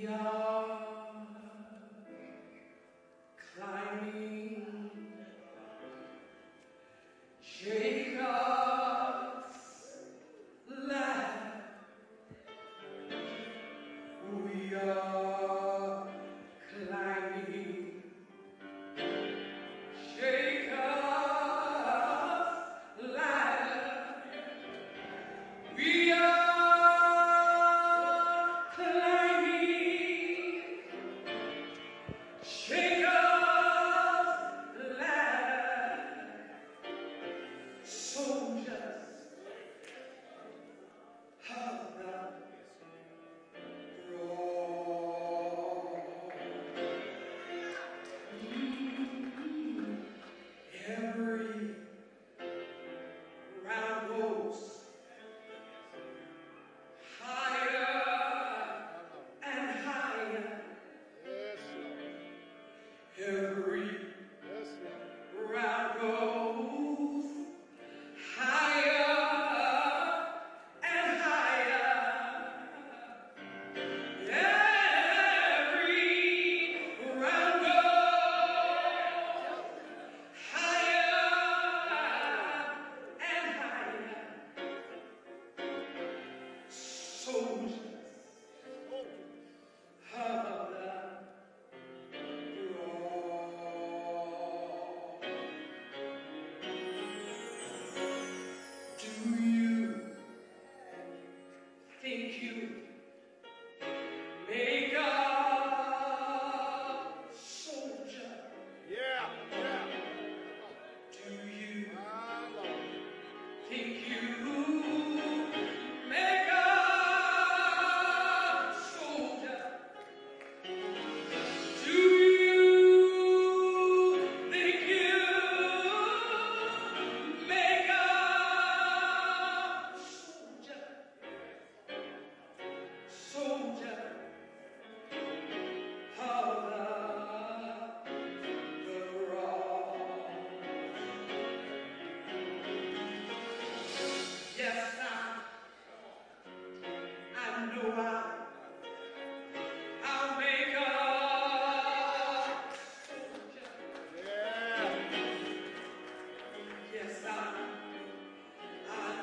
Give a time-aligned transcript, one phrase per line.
[0.00, 0.47] Hallelujah.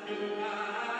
[0.06, 0.95] Hallelujah.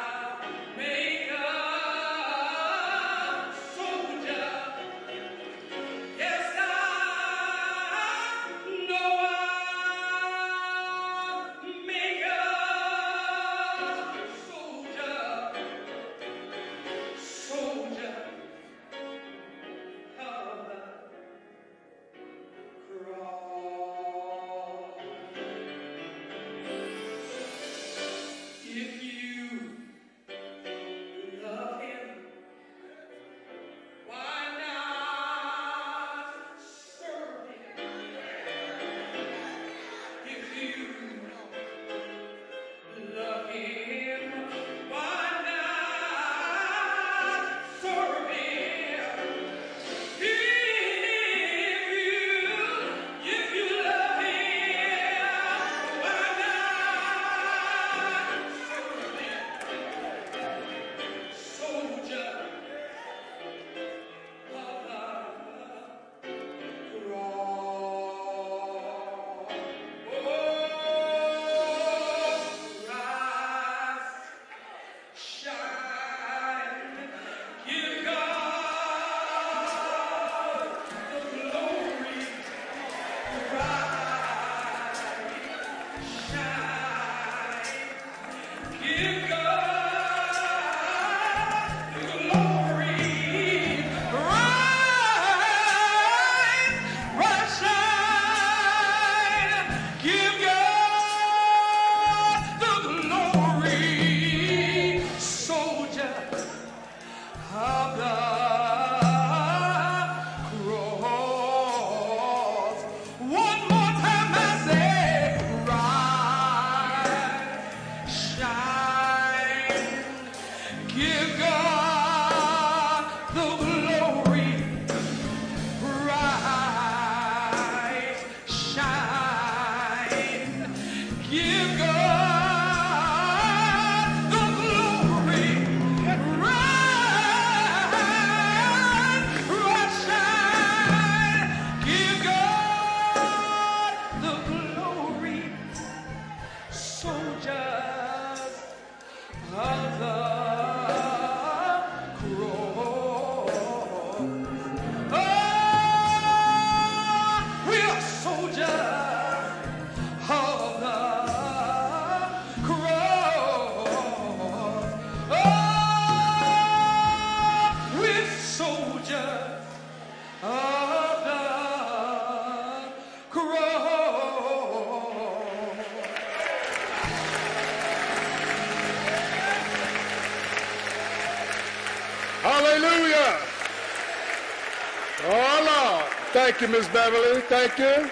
[186.56, 187.42] Thank you, Miss Beverly.
[187.42, 188.10] Thank you.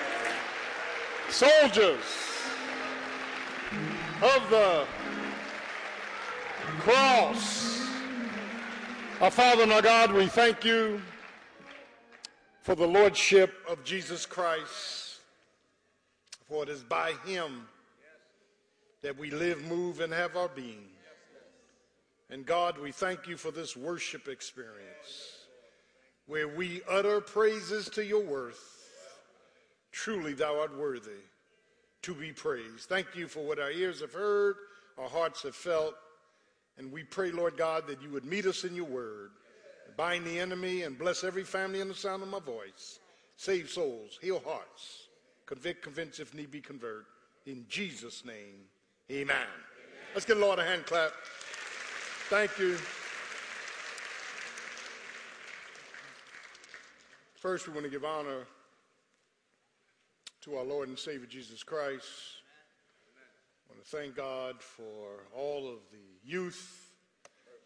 [1.31, 1.97] Soldiers
[4.21, 4.85] of the
[6.81, 7.89] cross.
[9.23, 11.01] Our Father and our God, we thank you
[12.61, 15.21] for the Lordship of Jesus Christ.
[16.47, 17.67] For it is by him
[19.01, 20.85] that we live, move, and have our being.
[22.29, 25.34] And God, we thank you for this worship experience
[26.27, 28.71] where we utter praises to your worth.
[29.93, 31.11] Truly, thou art worthy
[32.03, 32.89] to be praised.
[32.89, 34.57] Thank you for what our ears have heard,
[34.99, 35.95] our hearts have felt.
[36.77, 39.31] And we pray, Lord God, that you would meet us in your word,
[39.97, 42.99] bind the enemy, and bless every family in the sound of my voice.
[43.37, 45.09] Save souls, heal hearts,
[45.47, 47.07] convict, convince, if need be, convert.
[47.47, 48.67] In Jesus' name,
[49.11, 49.37] amen.
[49.37, 49.47] amen.
[50.15, 51.13] Let's give the Lord a hand clap.
[52.29, 52.77] Thank you.
[57.45, 58.47] First, we want to give honor
[60.41, 62.07] to our Lord and Savior Jesus Christ.
[63.69, 66.91] I want to thank God for all of the youth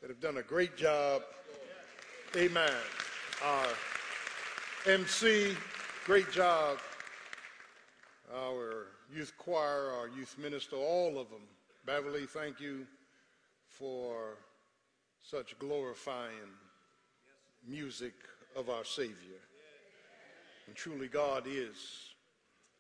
[0.01, 1.23] that have done a great job.
[2.35, 2.73] Amen.
[3.45, 3.69] Our
[4.87, 5.55] MC,
[6.05, 6.79] great job.
[8.35, 11.43] Our youth choir, our youth minister, all of them.
[11.87, 12.85] Beverly, thank you
[13.69, 14.39] for
[15.23, 16.51] such glorifying
[17.65, 18.15] music
[18.57, 19.39] of our Savior.
[20.69, 22.13] And truly, God is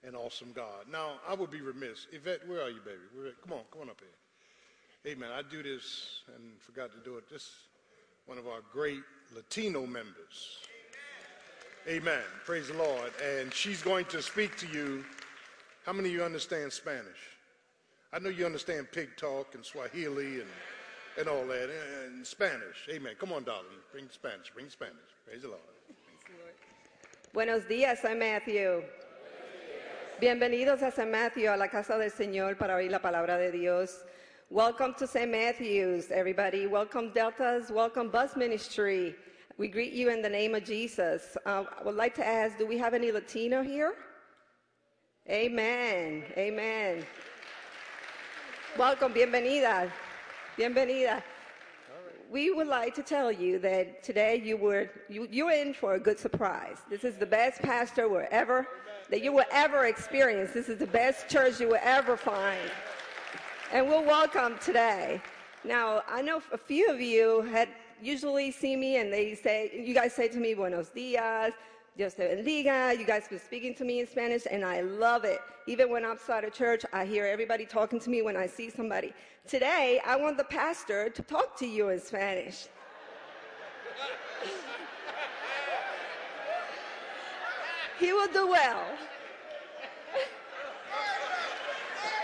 [0.06, 0.84] an awesome God.
[0.92, 2.06] Now, I would be remiss.
[2.12, 3.32] Yvette, where are you, baby?
[3.42, 5.10] Come on, come on up here.
[5.12, 5.30] Amen.
[5.34, 7.28] I do this and forgot to do it.
[7.30, 7.48] Just
[8.26, 9.00] one of our great
[9.34, 10.58] Latino members.
[11.88, 12.20] Amen.
[12.44, 13.10] Praise the Lord.
[13.24, 15.02] And she's going to speak to you.
[15.86, 17.38] How many of you understand Spanish?
[18.12, 20.50] I know you understand pig talk and Swahili and,
[21.18, 21.70] and all that,
[22.04, 22.86] and Spanish.
[22.90, 23.14] Amen.
[23.18, 23.64] Come on, darling.
[23.92, 24.50] Bring Spanish.
[24.52, 24.94] Bring Spanish.
[25.26, 25.77] Praise the Lord.
[27.34, 28.82] Buenos días, I'm Matthew.
[30.18, 34.02] Bienvenidos a San Matthew, a la casa del Señor, para oír la palabra de Dios.
[34.48, 35.30] Welcome to St.
[35.30, 36.66] Matthew's, everybody.
[36.66, 37.70] Welcome, Deltas.
[37.70, 39.14] Welcome, Bus Ministry.
[39.58, 41.36] We greet you in the name of Jesus.
[41.44, 43.92] Uh, I would like to ask do we have any Latino here?
[45.28, 46.24] Amen.
[46.34, 47.04] Amen.
[48.78, 49.92] Welcome, bienvenida.
[50.56, 51.22] Bienvenida.
[52.30, 55.98] We would like to tell you that today you were you, you're in for a
[55.98, 56.76] good surprise.
[56.90, 58.68] This is the best pastor we're ever
[59.08, 60.52] that you will ever experience.
[60.52, 62.70] This is the best church you will ever find.
[63.72, 65.22] And we'll welcome today.
[65.64, 67.70] Now, I know a few of you had
[68.02, 71.54] usually see me and they say, you guys say to me, buenos dias,
[71.98, 72.96] Dios te bendiga.
[72.96, 75.40] You guys been speaking to me in Spanish and I love it.
[75.66, 78.70] Even when I'm outside of church, I hear everybody talking to me when I see
[78.70, 79.12] somebody.
[79.48, 82.68] Today, I want the pastor to talk to you in Spanish.
[87.98, 88.84] he will do well.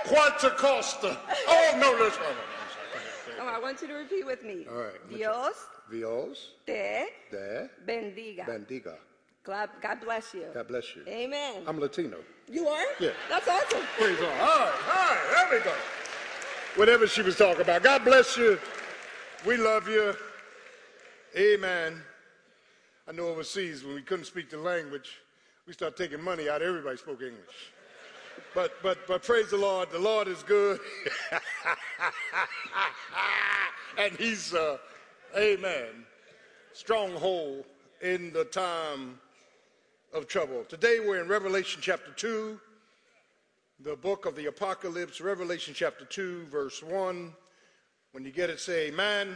[0.05, 1.19] Quanta Costa.
[1.49, 2.37] Oh, no, that's one.
[3.41, 4.67] Oh, I want you to repeat with me.
[4.71, 5.11] All right.
[5.11, 8.47] Dios Dios te de bendiga.
[8.47, 8.97] bendiga.
[9.45, 10.47] God, God bless you.
[10.55, 11.03] God bless you.
[11.07, 11.65] Amen.
[11.67, 12.17] I'm Latino.
[12.51, 12.83] you are?
[12.99, 13.11] Yeah.
[13.29, 13.83] That's awesome.
[13.99, 14.41] Praise God.
[14.41, 15.73] All right, all right, there we go.
[16.77, 17.83] Whatever she was talking about.
[17.83, 18.59] God bless you.
[19.47, 20.15] We love you.
[21.37, 22.01] Amen.
[23.07, 25.11] I know overseas when we couldn't speak the language,
[25.67, 26.63] we started taking money out.
[26.63, 27.71] Everybody spoke English.
[28.55, 29.91] But but but praise the Lord.
[29.91, 30.81] The Lord is good.
[33.99, 34.79] and he's uh,
[35.37, 36.07] amen.
[36.73, 37.67] Stronghold
[38.01, 39.19] in the time
[40.15, 40.65] of trouble.
[40.65, 42.59] Today we're in Revelation chapter 2
[43.81, 47.33] the book of the Apocalypse, Revelation chapter 2, verse 1.
[48.13, 49.35] When you get it, say amen.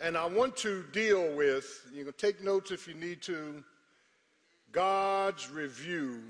[0.00, 3.62] And I want to deal with, you can take notes if you need to,
[4.72, 6.22] God's review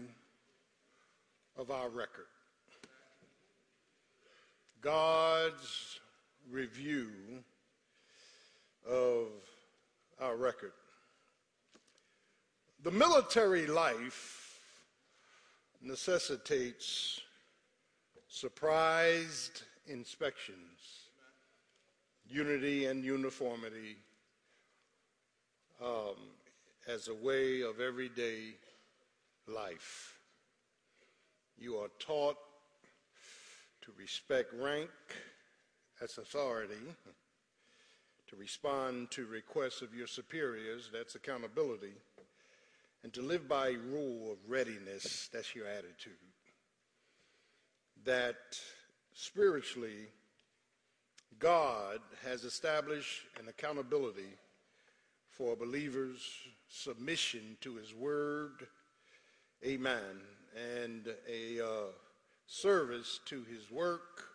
[1.57, 2.27] of our record.
[4.81, 6.01] God's
[6.51, 7.09] review
[8.87, 9.29] of
[10.21, 10.73] our record.
[12.83, 14.59] The military life
[15.81, 17.21] necessitates
[18.27, 21.07] surprised inspections,
[22.27, 23.99] unity and uniformity
[25.81, 26.17] um,
[26.89, 28.57] as a way of everyday
[29.47, 30.19] life.
[31.57, 32.37] You are taught
[33.83, 34.91] to respect rank
[36.03, 36.75] as authority,
[38.27, 41.93] to respond to requests of your superiors, that's accountability
[43.03, 46.13] and to live by a rule of readiness, that's your attitude.
[48.05, 48.37] That
[49.15, 50.09] spiritually,
[51.39, 54.37] God has established an accountability
[55.31, 56.29] for a believers'
[56.69, 58.67] submission to his word,
[59.65, 60.21] amen,
[60.81, 61.91] and a uh,
[62.47, 64.29] service to his work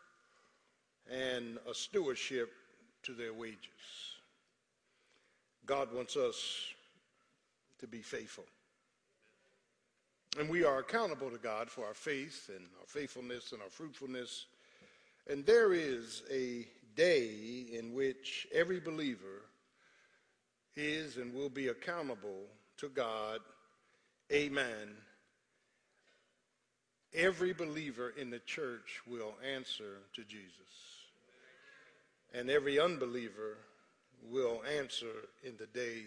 [1.09, 2.51] and a stewardship
[3.03, 3.57] to their wages.
[5.65, 6.35] God wants us
[7.79, 8.45] to be faithful.
[10.37, 14.45] And we are accountable to God for our faith and our faithfulness and our fruitfulness.
[15.27, 19.45] And there is a day in which every believer
[20.75, 22.43] is and will be accountable
[22.77, 23.39] to God.
[24.31, 24.93] Amen.
[27.15, 30.51] Every believer in the church will answer to Jesus.
[32.31, 33.57] And every unbeliever
[34.29, 36.03] will answer in the day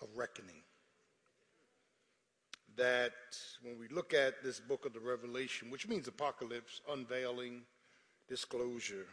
[0.00, 0.62] of reckoning
[2.78, 3.12] that
[3.62, 7.62] when we look at this book of the Revelation, which means apocalypse, unveiling,
[8.28, 9.06] disclosure,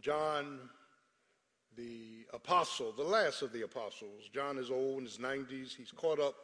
[0.00, 0.58] John,
[1.76, 5.76] the apostle, the last of the apostles, John is old in his 90s.
[5.76, 6.34] He's caught up.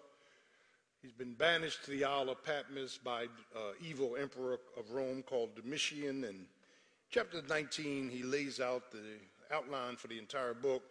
[1.03, 3.25] He's been banished to the Isle of Patmos by
[3.57, 6.23] uh, evil emperor of Rome called Domitian.
[6.23, 6.47] And
[7.11, 9.19] chapter 19, he lays out the
[9.53, 10.83] outline for the entire book.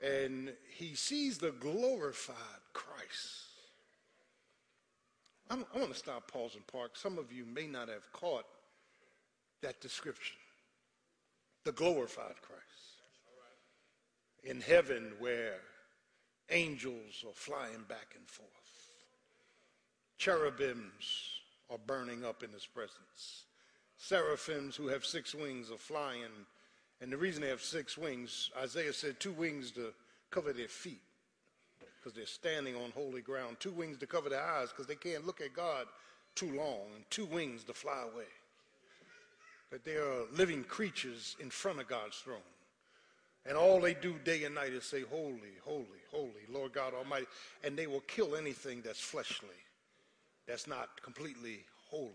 [0.00, 2.36] And he sees the glorified
[2.72, 3.49] Christ
[5.50, 6.92] I'm, I want to stop, pause, and park.
[6.94, 8.46] Some of you may not have caught
[9.62, 10.36] that description.
[11.64, 12.64] The glorified Christ.
[14.44, 15.56] In heaven, where
[16.50, 18.48] angels are flying back and forth,
[20.16, 23.44] cherubims are burning up in his presence,
[23.98, 26.22] seraphims who have six wings are flying
[27.02, 29.92] And the reason they have six wings, Isaiah said two wings to
[30.30, 31.00] cover their feet
[32.00, 35.26] because they're standing on holy ground, two wings to cover their eyes because they can't
[35.26, 35.86] look at God
[36.34, 38.24] too long, and two wings to fly away.
[39.70, 42.38] That they are living creatures in front of God's throne.
[43.46, 47.26] And all they do day and night is say, Holy, holy, holy, Lord God Almighty.
[47.64, 49.48] And they will kill anything that's fleshly,
[50.46, 51.60] that's not completely
[51.90, 52.12] holy.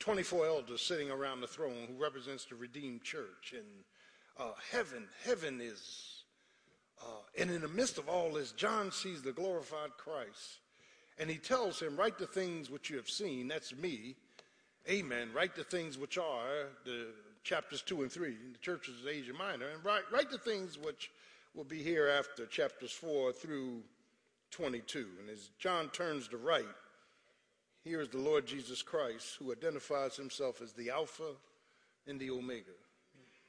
[0.00, 3.52] 24 elders sitting around the throne who represents the redeemed church.
[3.52, 3.66] And
[4.38, 6.17] uh, heaven, heaven is,
[7.02, 10.58] uh, and in the midst of all this, John sees the glorified Christ.
[11.18, 14.16] And he tells him, Write the things which you have seen, that's me.
[14.88, 15.30] Amen.
[15.34, 17.08] Write the things which are, the
[17.44, 21.10] chapters 2 and 3, the churches of Asia Minor, and write, write the things which
[21.54, 23.82] will be here after chapters 4 through
[24.50, 25.06] 22.
[25.20, 26.64] And as John turns to write,
[27.84, 31.32] here is the Lord Jesus Christ who identifies himself as the Alpha
[32.06, 32.72] and the Omega.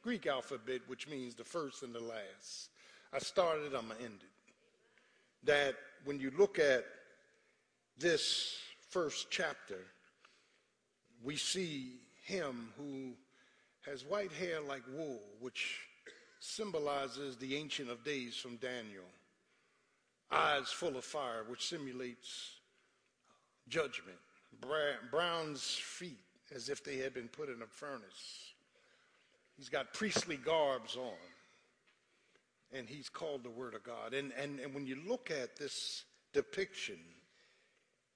[0.01, 2.69] Greek alphabet, which means the first and the last.
[3.13, 5.45] I started, I'm going to end it.
[5.45, 6.85] That when you look at
[7.97, 8.57] this
[8.89, 9.79] first chapter,
[11.23, 11.93] we see
[12.23, 13.13] him who
[13.89, 15.79] has white hair like wool, which
[16.39, 19.03] symbolizes the Ancient of Days from Daniel,
[20.31, 22.51] eyes full of fire, which simulates
[23.67, 24.17] judgment,
[25.11, 26.19] Brown's feet
[26.55, 28.53] as if they had been put in a furnace.
[29.57, 31.13] He's got priestly garbs on,
[32.73, 34.13] and he's called the Word of God.
[34.13, 36.03] And, and, and when you look at this
[36.33, 36.99] depiction,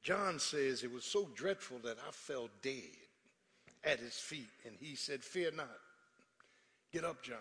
[0.03, 2.97] John says, It was so dreadful that I fell dead
[3.83, 4.49] at his feet.
[4.65, 5.79] And he said, Fear not.
[6.91, 7.37] Get up, John.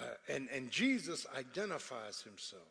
[0.00, 2.62] Uh, and, and Jesus identifies himself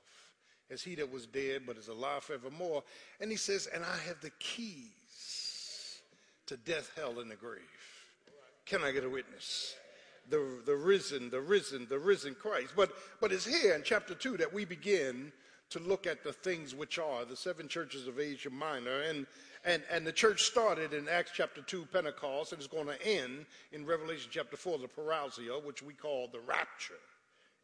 [0.71, 2.83] as he that was dead but is alive forevermore.
[3.19, 5.99] And he says, And I have the keys
[6.47, 7.61] to death, hell, and the grave.
[8.65, 9.75] Can I get a witness?
[10.29, 12.73] The, the risen, the risen, the risen Christ.
[12.75, 15.33] But, but it's here in chapter 2 that we begin
[15.71, 19.01] to look at the things which are the seven churches of Asia Minor.
[19.01, 19.25] And,
[19.65, 23.45] and, and the church started in Acts chapter 2, Pentecost, and it's going to end
[23.71, 26.93] in Revelation chapter 4, the parousia, which we call the rapture.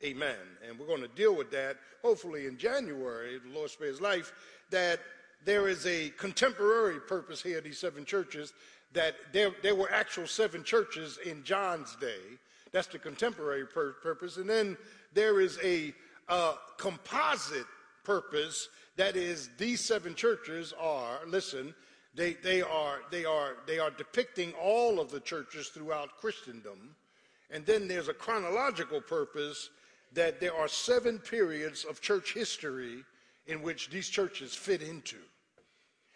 [0.03, 0.35] Amen.
[0.67, 4.31] And we're going to deal with that hopefully in January, the Lord spares life,
[4.69, 4.99] that
[5.43, 8.53] there is a contemporary purpose here, these seven churches,
[8.93, 12.37] that there, there were actual seven churches in John's day.
[12.77, 14.37] That's the contemporary pur- purpose.
[14.37, 14.77] And then
[15.11, 15.95] there is a
[16.29, 17.65] uh, composite
[18.03, 21.73] purpose that is these seven churches are, listen,
[22.13, 26.95] they, they, are, they, are, they are depicting all of the churches throughout Christendom.
[27.49, 29.71] And then there's a chronological purpose
[30.13, 33.03] that there are seven periods of church history
[33.47, 35.17] in which these churches fit into.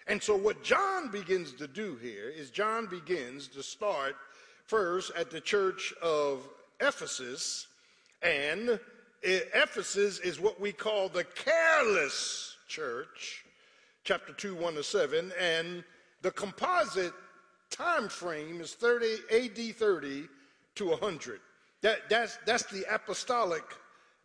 [0.06, 4.16] And so, what John begins to do here is John begins to start
[4.72, 6.48] first at the church of
[6.80, 7.68] Ephesus,
[8.22, 8.80] and
[9.22, 13.44] Ephesus is what we call the careless church,
[14.06, 15.84] chapter 2, 1 to 7, and
[16.22, 17.12] the composite
[17.70, 20.30] time frame is 30 AD 30
[20.76, 21.42] to 100.
[21.82, 23.66] That, that's, that's the apostolic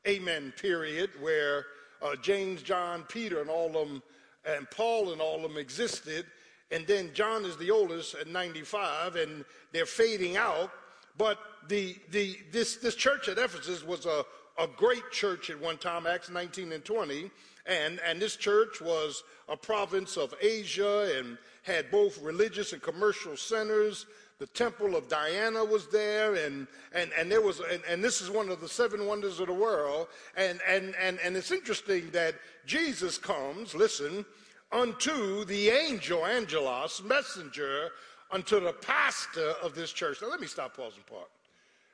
[0.06, 1.66] amen period where
[2.00, 4.00] uh, James, John, Peter, and all of them,
[4.44, 6.24] and Paul and all of them existed.
[6.70, 10.70] And then John is the oldest at 95, and they're fading out.
[11.16, 14.24] But the, the, this, this church at Ephesus was a,
[14.58, 17.30] a great church at one time, Acts 19 and 20.
[17.66, 23.36] And, and this church was a province of Asia and had both religious and commercial
[23.36, 24.06] centers
[24.38, 28.28] the temple of Diana was there, and, and, and there was, and, and this is
[28.28, 30.08] one of the seven wonders of the world.
[30.36, 32.34] And, and, and, and it's interesting that
[32.66, 34.26] Jesus comes, listen,
[34.72, 37.90] unto the angel, angelos, messenger,
[38.30, 40.18] unto the pastor of this church.
[40.20, 41.28] Now let me stop, pause, and.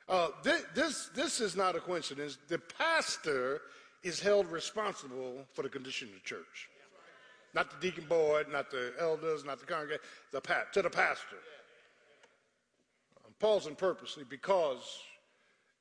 [0.09, 2.37] Uh, this, this, this is not a coincidence.
[2.47, 3.61] The pastor
[4.03, 6.69] is held responsible for the condition of the church.
[7.53, 11.37] Not the deacon board, not the elders, not the congregation, the pa- to the pastor
[13.25, 14.99] I'm pausing purposely because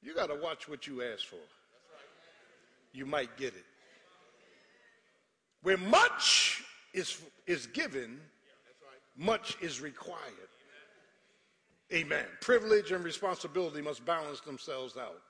[0.03, 1.37] you got to watch what you ask for.
[2.93, 3.65] You might get it.
[5.63, 6.62] Where much
[6.93, 8.21] is, is given,
[9.17, 10.21] much is required.
[11.93, 12.25] Amen.
[12.41, 15.21] Privilege and responsibility must balance themselves out.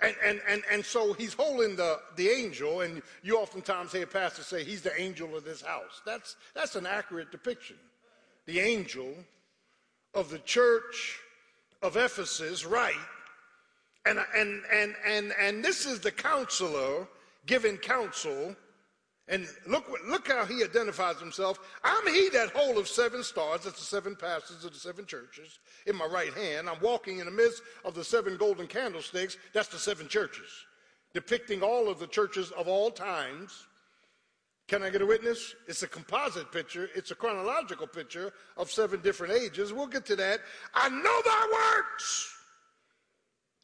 [0.00, 4.46] And, and, and, and so he's holding the, the angel, and you oftentimes hear pastors
[4.46, 6.00] say he's the angel of this house.
[6.06, 7.76] That's, that's an accurate depiction.
[8.46, 9.12] The angel
[10.14, 11.18] of the church
[11.82, 12.94] of Ephesus right.
[14.06, 17.06] And, and, and, and, and this is the counselor
[17.46, 18.54] giving counsel.
[19.30, 21.60] And look, look how he identifies himself.
[21.84, 23.62] I'm he that holdeth seven stars.
[23.62, 25.60] That's the seven pastors of the seven churches.
[25.86, 29.38] In my right hand, I'm walking in the midst of the seven golden candlesticks.
[29.54, 30.50] That's the seven churches,
[31.14, 33.66] depicting all of the churches of all times.
[34.66, 35.54] Can I get a witness?
[35.68, 36.90] It's a composite picture.
[36.96, 39.72] It's a chronological picture of seven different ages.
[39.72, 40.40] We'll get to that.
[40.74, 42.34] I know thy works,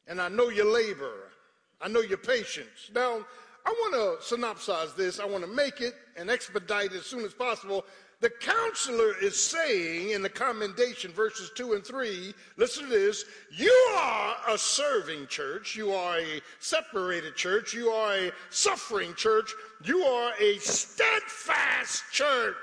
[0.07, 1.33] and I know your labor.
[1.81, 2.91] I know your patience.
[2.95, 3.27] Now,
[3.67, 5.19] I want to synopsize this.
[5.19, 7.85] I want to make it and expedite it as soon as possible.
[8.21, 13.73] The counselor is saying in the commendation, verses 2 and 3, listen to this you
[13.99, 19.53] are a serving church, you are a separated church, you are a suffering church,
[19.85, 22.55] you are a steadfast church.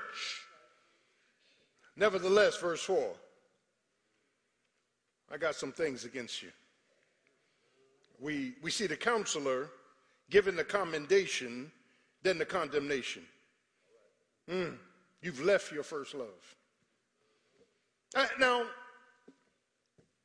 [1.96, 3.12] Nevertheless, verse 4,
[5.30, 6.50] I got some things against you.
[8.18, 9.68] We, we see the counselor
[10.30, 11.70] given the commendation
[12.22, 13.22] than the condemnation.
[14.50, 14.76] Mm,
[15.22, 16.56] you've left your first love.
[18.14, 18.64] Uh, now,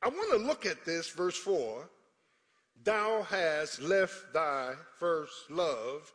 [0.02, 1.88] I want to look at this, verse 4.
[2.82, 6.12] Thou hast left thy first love.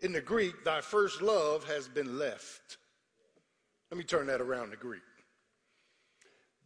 [0.00, 2.78] In the Greek, thy first love has been left.
[3.90, 5.02] Let me turn that around to Greek.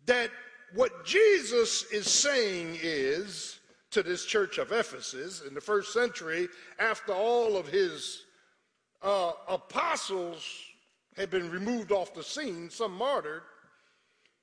[0.06, 0.30] That
[0.74, 3.58] what Jesus is saying is
[3.94, 6.48] to this church of Ephesus in the first century
[6.80, 8.24] after all of his
[9.02, 10.44] uh, apostles
[11.16, 13.42] had been removed off the scene, some martyred.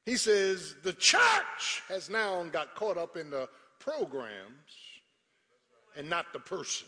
[0.05, 4.71] He says the church has now got caught up in the programs
[5.97, 6.87] and not the person.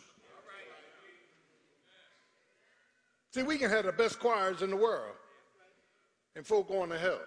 [3.32, 5.16] See, we can have the best choirs in the world
[6.38, 7.20] and folk going to hell.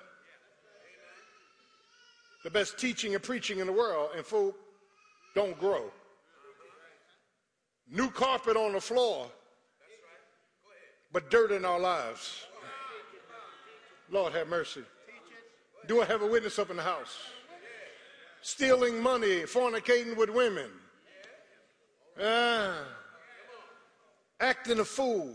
[2.42, 4.56] The best teaching and preaching in the world and folk
[5.36, 5.84] don't grow.
[7.88, 9.30] New carpet on the floor,
[11.12, 12.46] but dirt in our lives.
[14.10, 14.82] Lord have mercy.
[15.86, 17.18] Do I have a witness up in the house?
[18.40, 20.70] Stealing money, fornicating with women,
[22.22, 22.78] ah,
[24.40, 25.34] acting a fool,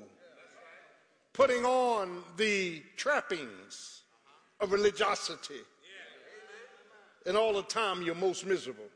[1.32, 4.02] putting on the trappings
[4.60, 5.62] of religiosity,
[7.28, 8.90] and all the time you're most miserable.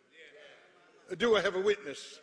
[1.18, 2.20] Do I have a witness?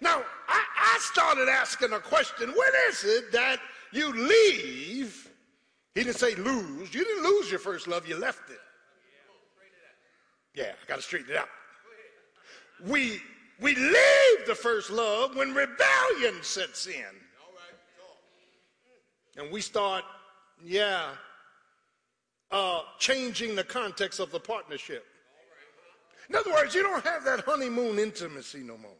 [0.00, 2.48] Now, I, I started asking a question.
[2.48, 3.60] When is it that
[3.92, 5.30] you leave?
[5.94, 6.94] He didn't say lose.
[6.94, 8.58] You didn't lose your first love, you left it.
[10.54, 11.48] Yeah, I got to straighten it out.
[12.86, 13.20] We,
[13.60, 17.04] we leave the first love when rebellion sets in.
[19.36, 20.04] And we start,
[20.64, 21.10] yeah,
[22.50, 25.06] uh, changing the context of the partnership.
[26.30, 28.92] In other words, you don't have that honeymoon intimacy no more.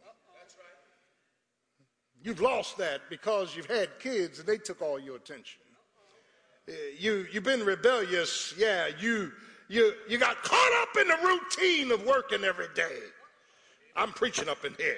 [2.21, 5.61] You've lost that because you've had kids and they took all your attention.
[6.67, 8.53] Uh, you, you've been rebellious.
[8.57, 9.31] Yeah, you,
[9.69, 12.99] you, you got caught up in the routine of working every day.
[13.95, 14.97] I'm preaching up in here.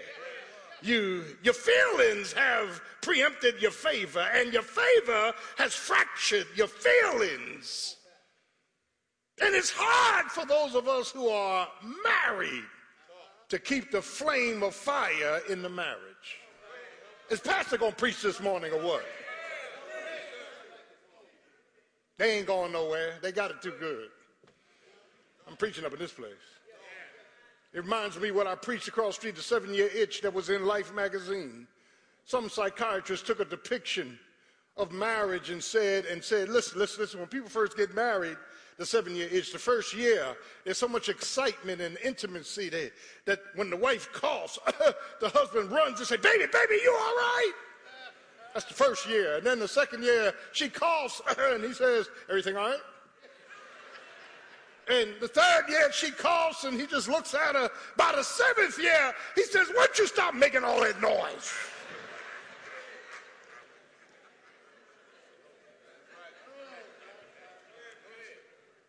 [0.81, 7.95] You, your feelings have preempted your favor, and your favor has fractured your feelings.
[9.41, 11.67] And it's hard for those of us who are
[12.03, 12.63] married
[13.49, 16.39] to keep the flame of fire in the marriage.
[17.29, 19.05] Is Pastor going to preach this morning or what?
[22.17, 23.15] They ain't going nowhere.
[23.21, 24.09] They got it too good.
[25.47, 26.33] I'm preaching up in this place.
[27.73, 30.49] It reminds me what I preached across the street, the seven year itch that was
[30.49, 31.67] in Life magazine.
[32.25, 34.19] Some psychiatrist took a depiction
[34.77, 38.37] of marriage and said, and said, listen, listen, listen, when people first get married,
[38.77, 39.51] the seven year itch.
[39.51, 42.91] The first year, there's so much excitement and intimacy that,
[43.25, 44.59] that when the wife coughs,
[45.21, 47.51] the husband runs and says, Baby, baby, you all right?
[48.53, 49.37] That's the first year.
[49.37, 52.79] And then the second year, she coughs and he says, Everything all right?
[54.89, 57.69] And the third year, she coughs and he just looks at her.
[57.95, 61.53] By the seventh year, he says, Why don't you stop making all that noise?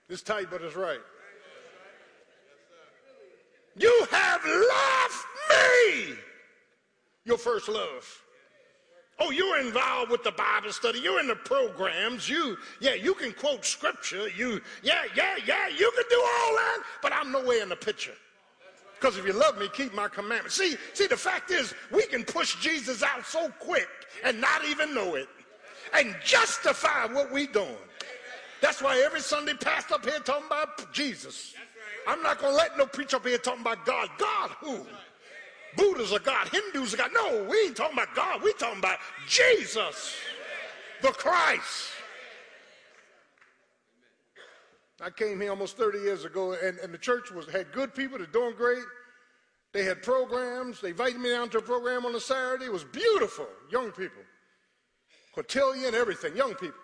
[0.09, 1.01] It's tight, but it's right.
[3.77, 6.15] You have left me,
[7.25, 8.23] your first love.
[9.19, 10.99] Oh, you're involved with the Bible study.
[10.99, 12.29] You're in the programs.
[12.29, 14.29] You, yeah, you can quote scripture.
[14.37, 18.15] You, yeah, yeah, yeah, you can do all that, but I'm nowhere in the picture.
[18.99, 20.57] Because if you love me, keep my commandments.
[20.57, 23.89] See, see, the fact is, we can push Jesus out so quick
[24.25, 25.29] and not even know it
[25.93, 27.77] and justify what we're doing.
[28.65, 31.53] That's why every Sunday pastor up here talking about Jesus.
[32.09, 34.09] I'm not going to let no preacher up here talking about God.
[34.17, 34.87] God who?
[35.77, 36.49] Buddha's a God.
[36.49, 37.11] Hindus a God.
[37.13, 38.43] No, we ain't talking about God.
[38.43, 40.15] We talking about Jesus.
[41.03, 41.91] the Christ.
[45.03, 48.17] I came here almost 30 years ago, and, and the church was had good people.
[48.17, 48.85] They're doing great.
[49.75, 50.81] They had programs.
[50.81, 52.65] They invited me down to a program on a Saturday.
[52.65, 53.47] It was beautiful.
[53.71, 54.23] Young people,
[55.35, 56.35] cotillion, everything.
[56.35, 56.79] Young people.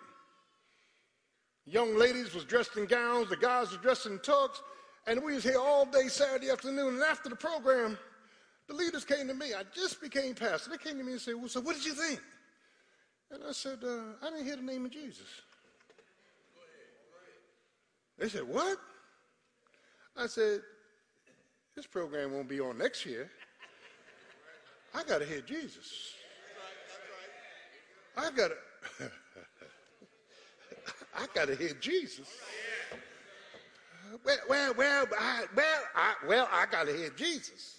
[1.65, 3.29] Young ladies was dressed in gowns.
[3.29, 4.61] The guys were dressed in tux.
[5.07, 6.95] And we was here all day Saturday afternoon.
[6.95, 7.97] And after the program,
[8.67, 9.53] the leaders came to me.
[9.53, 10.71] I just became pastor.
[10.71, 12.19] They came to me and said, well, so what did you think?
[13.31, 15.27] And I said, uh, I didn't hear the name of Jesus.
[18.21, 18.77] They said, What?
[20.15, 20.61] I said,
[21.75, 23.31] This program won't be on next year.
[24.93, 26.13] I got to hear Jesus.
[28.15, 28.51] I got
[28.99, 29.11] to.
[31.17, 32.27] I got to hear Jesus.
[34.25, 37.77] Well, well, well, I, well, I, well, I got to hear Jesus.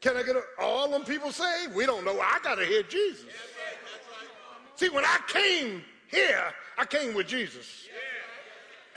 [0.00, 1.66] Can I get a, all them people say?
[1.74, 2.20] We don't know.
[2.20, 3.24] I got to hear Jesus.
[4.76, 7.88] See, when I came here, I came with Jesus.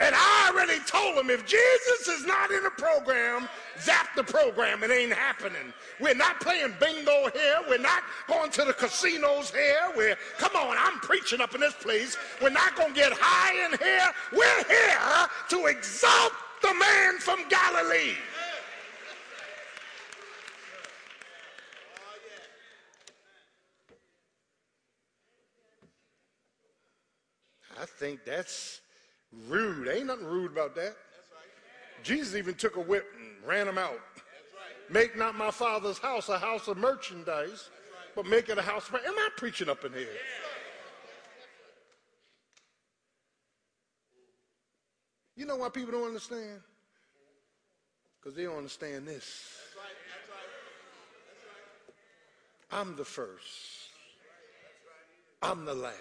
[0.00, 3.48] And I already told them if Jesus is not in the program,
[3.80, 4.82] zap the program.
[4.82, 5.72] It ain't happening.
[6.00, 7.56] We're not playing bingo here.
[7.68, 9.92] We're not going to the casinos here.
[9.96, 12.16] We're, come on, I'm preaching up in this place.
[12.40, 14.12] We're not going to get high in here.
[14.32, 18.14] We're here to exalt the man from Galilee.
[27.80, 28.80] I think that's
[29.46, 29.88] Rude.
[29.88, 30.96] Ain't nothing rude about that.
[32.02, 34.00] Jesus even took a whip and ran them out.
[34.90, 37.70] Make not my father's house a house of merchandise,
[38.14, 38.90] but make it a house of.
[38.90, 39.06] prayer.
[39.06, 40.08] Am I preaching up in here?
[45.36, 46.60] You know why people don't understand?
[48.20, 49.54] Because they don't understand this.
[52.70, 53.46] I'm the first.
[55.40, 55.94] I'm the last.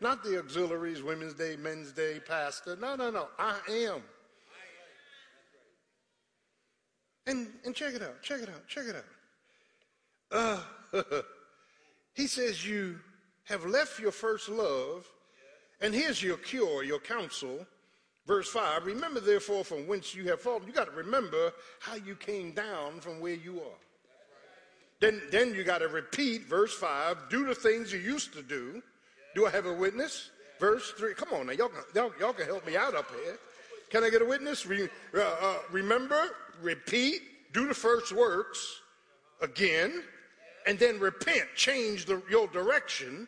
[0.00, 2.76] Not the auxiliaries, Women's Day, Men's Day, Pastor.
[2.76, 3.28] No, no, no.
[3.38, 4.02] I am.
[7.28, 8.96] And, and check it out, check it out, check it
[10.32, 10.64] out.
[10.92, 11.02] Uh,
[12.14, 12.98] he says, You
[13.44, 15.06] have left your first love,
[15.80, 17.66] and here's your cure, your counsel.
[18.26, 20.66] Verse 5 Remember, therefore, from whence you have fallen.
[20.66, 23.78] You got to remember how you came down from where you are.
[25.00, 28.82] Then, then you got to repeat verse 5 do the things you used to do
[29.34, 30.30] do I have a witness?
[30.58, 31.14] Verse 3.
[31.14, 31.52] Come on now.
[31.52, 33.38] Y'all, y'all, y'all can help me out up here.
[33.90, 34.66] Can I get a witness?
[34.66, 37.22] Re, uh, uh, remember, repeat,
[37.52, 38.80] do the first works
[39.40, 40.02] again,
[40.66, 43.26] and then repent, change the, your direction.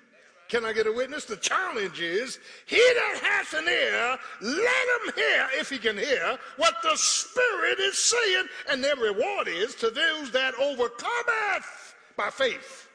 [0.49, 1.25] Can I get a witness?
[1.25, 6.38] The challenge is he that hath an ear, let him hear, if he can hear,
[6.57, 12.88] what the Spirit is saying, and their reward is to those that overcometh by faith.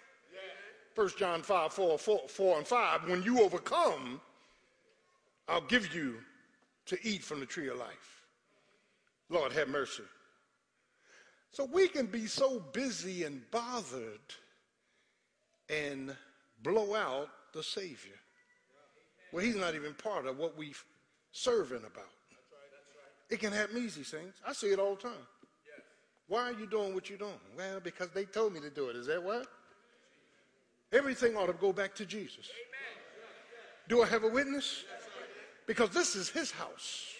[0.95, 4.21] 1 John 5, 4, 4, 4 and 5, when you overcome,
[5.47, 6.15] I'll give you
[6.87, 8.23] to eat from the tree of life.
[9.29, 10.03] Lord, have mercy.
[11.51, 14.19] So we can be so busy and bothered
[15.69, 16.15] and
[16.61, 18.19] blow out the Savior.
[19.31, 20.75] Well, he's not even part of what we are
[21.31, 22.05] serving about.
[23.29, 24.39] It can happen easy, saints.
[24.45, 25.27] I see it all the time.
[26.27, 27.39] Why are you doing what you're doing?
[27.57, 28.95] Well, because they told me to do it.
[28.95, 29.47] Is that what?
[30.91, 32.49] Everything ought to go back to Jesus.
[33.87, 34.83] Do I have a witness?
[35.67, 37.11] Because this is his house.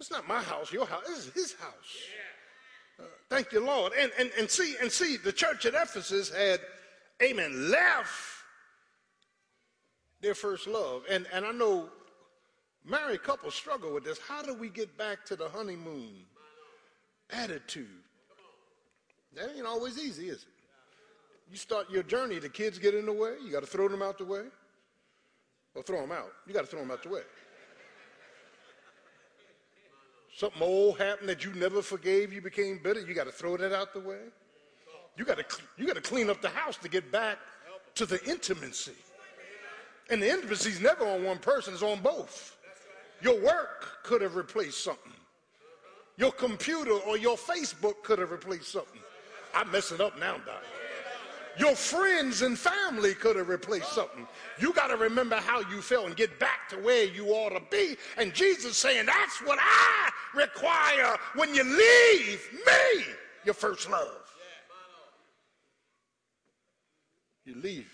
[0.00, 1.04] It's not my house, your house.
[1.06, 1.72] This is his house.
[2.98, 3.92] Uh, thank you, Lord.
[3.98, 6.60] And, and, and see, and see, the church at Ephesus had,
[7.22, 8.12] amen, left
[10.20, 11.02] their first love.
[11.08, 11.88] And, and I know
[12.84, 14.18] married couples struggle with this.
[14.18, 16.26] How do we get back to the honeymoon
[17.30, 17.88] attitude?
[19.34, 20.48] That ain't always easy, is it?
[21.50, 24.02] you start your journey, the kids get in the way, you got to throw them
[24.02, 24.42] out the way.
[25.74, 26.32] Or throw them out.
[26.46, 27.22] You got to throw them out the way.
[30.36, 33.72] Something old happened that you never forgave, you became bitter, you got to throw that
[33.72, 34.18] out the way.
[35.16, 35.44] You got to
[35.76, 37.38] you got to clean up the house to get back
[37.94, 38.92] to the intimacy.
[40.10, 42.56] And the intimacy is never on one person, it's on both.
[43.22, 45.12] Your work could have replaced something.
[46.16, 49.00] Your computer or your Facebook could have replaced something.
[49.54, 50.62] I'm messing up now, Doc.
[51.58, 54.26] Your friends and family could have replaced something.
[54.58, 57.62] You got to remember how you felt and get back to where you ought to
[57.70, 57.96] be.
[58.16, 63.04] And Jesus saying, That's what I require when you leave me,
[63.44, 64.20] your first love.
[67.44, 67.92] You leave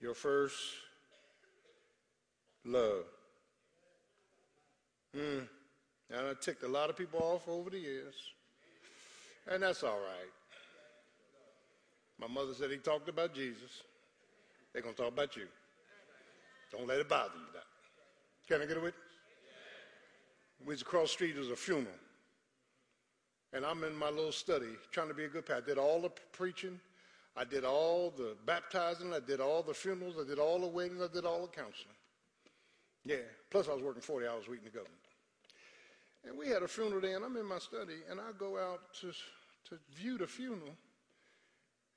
[0.00, 0.58] your first
[2.64, 3.04] love.
[5.14, 5.40] Hmm.
[6.10, 8.14] And I ticked a lot of people off over the years.
[9.46, 10.41] And that's all right.
[12.22, 13.82] My mother said he talked about Jesus.
[14.72, 15.48] they're going to talk about you.
[16.70, 17.52] Don't let it bother you.
[17.52, 17.64] Doc.
[18.46, 19.02] Can I get a witness?
[20.64, 21.96] We was across the street, there was a funeral.
[23.52, 25.64] And I'm in my little study trying to be a good pastor.
[25.64, 26.78] I did all the preaching.
[27.36, 29.12] I did all the baptizing.
[29.12, 30.14] I did all the funerals.
[30.22, 31.02] I did all the weddings.
[31.02, 31.96] I did all the counseling.
[33.04, 33.16] Yeah.
[33.50, 34.94] Plus, I was working 40 hours a week in the government.
[36.24, 38.94] And we had a funeral day, and I'm in my study, and I go out
[39.00, 39.10] to,
[39.70, 40.76] to view the funeral.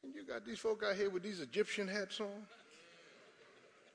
[0.06, 2.28] And you got these folk out here with these Egyptian hats on.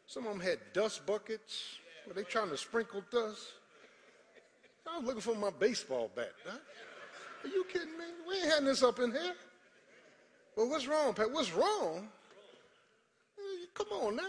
[0.08, 1.76] Some of them had dust buckets.
[2.06, 3.40] Were they trying to sprinkle dust?
[4.90, 6.32] I was looking for my baseball bat.
[6.44, 6.58] Huh?
[7.44, 8.06] Are you kidding me?
[8.28, 9.34] We ain't having this up in here.
[10.56, 11.30] Well, what's wrong, Pat?
[11.30, 12.08] What's wrong?
[13.72, 14.22] Come on now.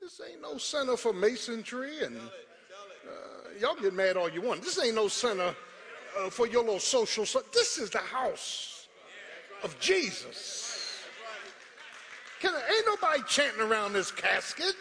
[0.00, 4.62] This ain't no center for masonry and uh, y'all get mad all you want.
[4.62, 5.54] This ain't no center
[6.18, 7.24] uh, for your little social.
[7.24, 8.77] So this is the house
[9.62, 11.04] of Jesus.
[12.40, 14.74] Can I, ain't nobody chanting around this casket.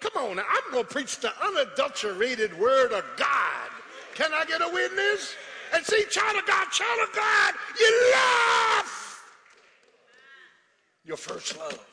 [0.00, 0.44] Come on now.
[0.48, 3.70] I'm going to preach the unadulterated word of God.
[4.14, 5.34] Can I get a witness?
[5.74, 9.22] And see, child of God, child of God, you love
[11.04, 11.86] your first love.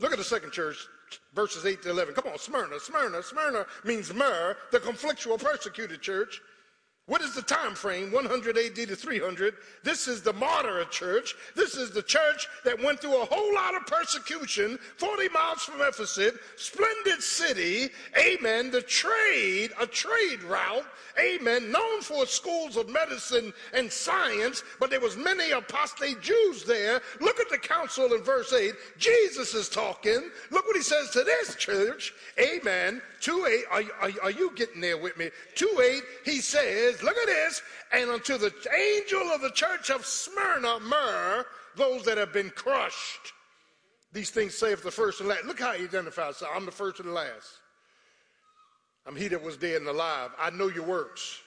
[0.00, 0.76] Look at the second church,
[1.34, 2.14] verses 8 to 11.
[2.14, 6.40] Come on, Smyrna, Smyrna, Smyrna means myrrh, the conflictual persecuted church.
[7.06, 8.12] What is the time frame?
[8.12, 9.54] 100 AD to 300.
[9.82, 11.34] This is the martyr church.
[11.54, 15.82] This is the church that went through a whole lot of persecution, 40 miles from
[15.82, 17.90] Ephesus, splendid city.
[18.18, 18.70] Amen.
[18.70, 20.86] The trade, a trade route.
[21.20, 21.70] Amen.
[21.70, 27.02] Known for schools of medicine and science, but there was many apostate Jews there.
[27.20, 28.72] Look at the council in verse 8.
[28.98, 30.30] Jesus is talking.
[30.50, 32.14] Look what he says to this church.
[32.40, 33.02] Amen.
[33.20, 33.64] 2 8.
[33.70, 35.30] Are, are, are you getting there with me?
[35.54, 36.02] 2 8.
[36.24, 40.80] He says, says, look at this, and unto the angel of the church of Smyrna,
[40.80, 41.44] myrrh,
[41.76, 43.32] those that have been crushed.
[44.12, 45.44] These things saith the first and last.
[45.44, 46.36] Look how he identifies.
[46.36, 47.58] So I'm the first and the last.
[49.06, 50.30] I'm he that was dead and alive.
[50.38, 51.40] I know your works.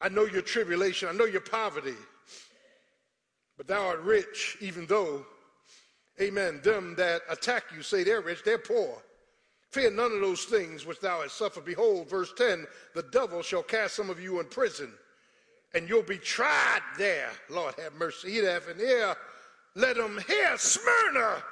[0.00, 1.08] I know your tribulation.
[1.08, 1.96] I know your poverty.
[3.56, 5.24] But thou art rich, even though,
[6.20, 9.02] amen, them that attack you say they're rich, they're poor.
[9.72, 11.64] Fear none of those things which thou hast suffered.
[11.64, 14.92] Behold, verse 10 the devil shall cast some of you in prison,
[15.74, 17.30] and you'll be tried there.
[17.50, 18.32] Lord have mercy.
[18.32, 19.14] He that have an ear,
[19.74, 20.56] let him hear.
[20.56, 21.42] Smyrna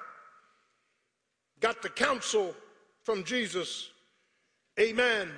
[1.61, 2.55] got the counsel
[3.02, 3.90] from Jesus.
[4.81, 5.31] Amen.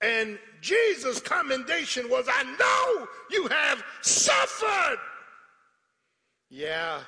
[0.00, 4.98] And Jesus' commendation was, I know you have suffered.
[6.50, 7.00] Yeah,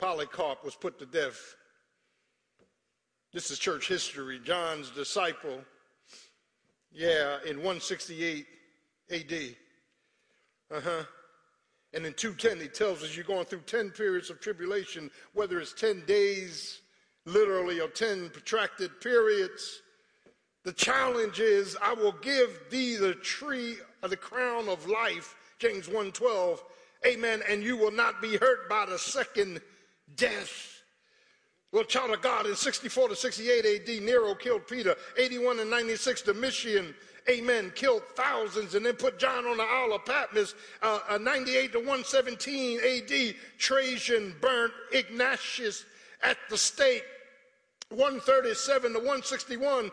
[0.00, 1.56] Polycarp was put to death.
[3.32, 4.40] This is church history.
[4.42, 5.60] John's disciple,
[6.90, 8.46] yeah, in 168
[9.12, 9.32] AD.
[10.74, 11.02] Uh huh.
[11.92, 15.72] And in 210, he tells us you're going through 10 periods of tribulation, whether it's
[15.72, 16.80] 10 days,
[17.24, 19.82] literally, or 10 protracted periods.
[20.64, 25.88] The challenge is, I will give thee the tree of the crown of life, James
[25.88, 26.60] 1:12.
[27.06, 27.42] Amen.
[27.48, 29.60] And you will not be hurt by the second
[30.16, 30.82] death.
[31.72, 34.96] Well, child of God, in 64 to 68 AD, Nero killed Peter.
[35.16, 36.94] 81 and 96, Domitian,
[37.28, 40.54] amen, killed thousands and then put John on the Isle of Patmos.
[40.82, 45.84] Uh, uh, 98 to 117 AD, Trajan burnt Ignatius
[46.22, 47.04] at the stake.
[47.90, 49.90] 137 to 161,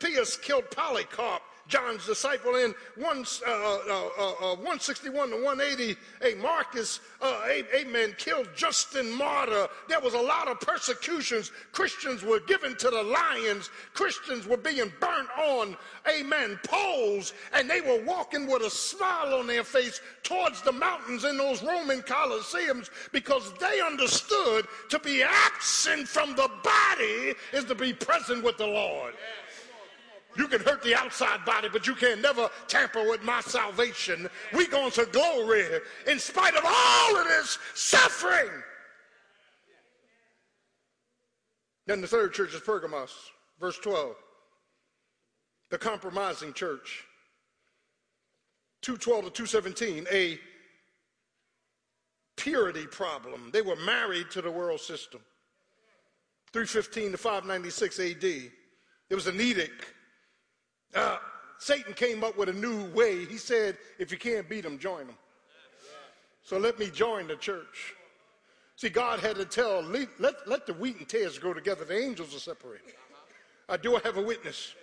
[0.00, 1.42] Pius killed Polycarp.
[1.66, 5.96] John's disciple in one, uh, uh, uh, 161 to 180.
[6.20, 7.00] Hey, Marcus,
[7.74, 9.68] amen, killed Justin Martyr.
[9.88, 11.52] There was a lot of persecutions.
[11.72, 13.70] Christians were given to the lions.
[13.94, 15.76] Christians were being burnt on,
[16.08, 21.24] amen, poles, and they were walking with a smile on their face towards the mountains
[21.24, 27.74] in those Roman Colosseums because they understood to be absent from the body is to
[27.74, 29.14] be present with the Lord.
[29.14, 29.43] Yeah.
[30.36, 34.28] You can hurt the outside body, but you can never tamper with my salvation.
[34.52, 35.64] We going to glory
[36.06, 38.50] in spite of all of this suffering.
[41.86, 43.12] Then the third church is Pergamos,
[43.60, 44.14] verse 12.
[45.70, 47.04] The compromising church.
[48.82, 50.38] 212 to 217, a
[52.36, 53.50] purity problem.
[53.52, 55.20] They were married to the world system.
[56.52, 58.20] 315 to 596 AD.
[58.20, 59.86] There was an edict
[60.94, 61.18] uh,
[61.58, 63.24] Satan came up with a new way.
[63.24, 65.16] He said, if you can't beat them, join them.
[66.42, 67.94] So let me join the church.
[68.76, 71.84] See, God had to tell, let, let the wheat and tares grow together.
[71.84, 72.94] The angels are separated.
[73.68, 74.74] Uh, do I have a witness?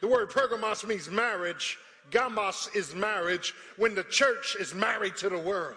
[0.00, 1.78] The word pergamos means marriage.
[2.10, 5.76] Gamos is marriage when the church is married to the world.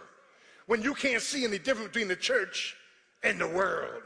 [0.67, 2.75] When you can't see any difference between the church
[3.23, 4.01] and the world.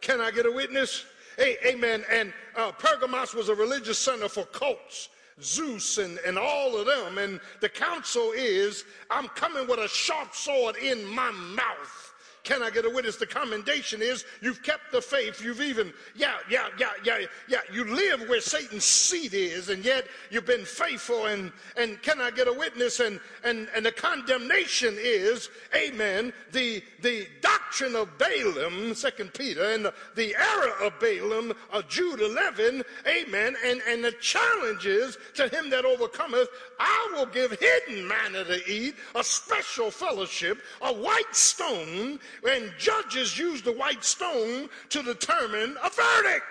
[0.00, 1.04] Can I get a witness?
[1.40, 2.04] Amen.
[2.10, 5.08] And uh, Pergamos was a religious center for cults.
[5.42, 7.18] Zeus and, and all of them.
[7.18, 12.04] And the counsel is, I'm coming with a sharp sword in my mouth.
[12.44, 13.16] Can I get a witness?
[13.16, 15.42] The commendation is you've kept the faith.
[15.42, 17.60] You've even, yeah, yeah, yeah, yeah, yeah.
[17.72, 21.24] You live where Satan's seat is, and yet you've been faithful.
[21.24, 23.00] And and can I get a witness?
[23.00, 26.34] And and and the condemnation is, amen.
[26.52, 32.20] The the doctrine of Balaam, Second Peter, and the, the error of Balaam, uh, Jude
[32.20, 33.56] 11, amen.
[33.64, 36.48] And and the challenges to him that overcometh,
[36.78, 42.18] I will give hidden manna to eat, a special fellowship, a white stone
[42.48, 46.44] and judges use the white stone to determine a verdict.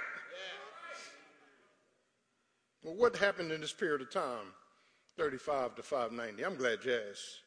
[2.84, 4.51] Well, what happened in this period of time,
[5.17, 6.43] 35 to 590?
[6.43, 7.39] I'm glad you asked.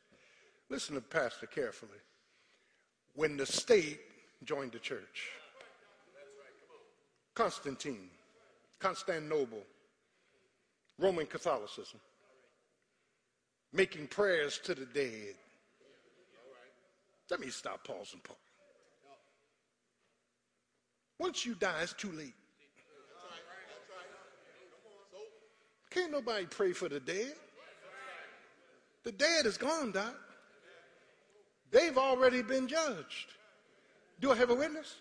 [0.70, 1.98] Listen to Pastor carefully.
[3.16, 3.98] When the state
[4.44, 5.30] joined the church,
[7.34, 8.10] Constantine,
[8.78, 9.62] Constantinople,
[10.98, 11.98] Roman Catholicism,
[13.72, 15.34] making prayers to the dead,
[17.30, 18.36] let me stop, pause, and pause.
[21.18, 22.34] Once you die, it's too late.
[25.88, 27.32] Can't nobody pray for the dead.
[29.04, 30.14] The dead is gone, Doc.
[31.70, 33.32] They've already been judged.
[34.20, 34.96] Do I have a witness?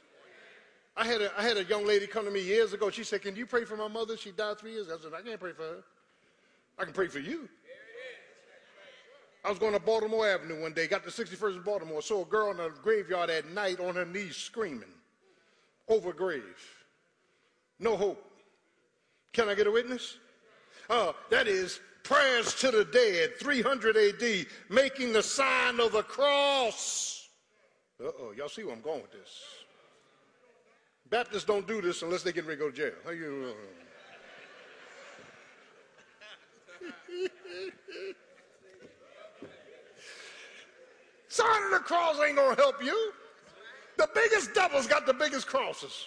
[0.97, 2.89] I had a, I had a young lady come to me years ago.
[2.89, 4.15] She said, Can you pray for my mother?
[4.15, 4.87] She died three years.
[4.89, 5.83] I said, I can't pray for her.
[6.79, 7.49] I can pray for you.
[9.43, 12.25] I was going to Baltimore Avenue one day, got to 61st in Baltimore, saw a
[12.25, 14.89] girl in a graveyard at night on her knees screaming
[15.87, 16.43] over a grave.
[17.77, 18.23] No hope.
[19.33, 20.17] Can I get a witness?
[20.89, 27.29] Uh, that is prayers to the dead, 300 AD, making the sign of the cross.
[28.01, 29.43] Uh oh, y'all see where I'm going with this.
[31.09, 32.93] Baptists don't do this unless they get ready to go to jail.
[33.03, 33.53] How you?
[41.27, 43.11] Sign of the cross ain't gonna help you.
[43.97, 46.05] The biggest devils got the biggest crosses.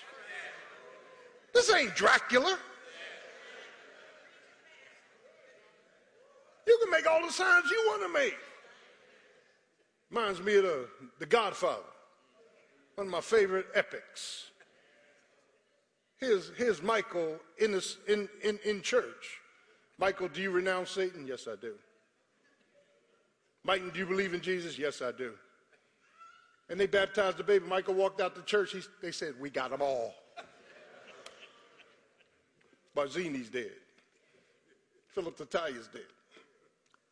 [1.53, 2.59] This ain't Dracula.
[6.69, 8.37] You can make all the signs you want to make.
[10.11, 10.89] Reminds me of the,
[11.19, 11.81] the Godfather,
[12.95, 14.51] one of my favorite epics.
[16.19, 19.41] Here's, here's Michael in, this, in, in, in church.
[19.99, 21.27] Michael, do you renounce Satan?
[21.27, 21.73] Yes, I do.
[23.65, 24.79] Michael, do you believe in Jesus?
[24.79, 25.33] Yes, I do.
[26.69, 27.65] And they baptized the baby.
[27.65, 28.73] Michael walked out the church.
[28.73, 30.15] He, they said, We got them all.
[32.97, 33.73] Barzini's dead.
[35.15, 36.03] Philip Tattaglia's dead.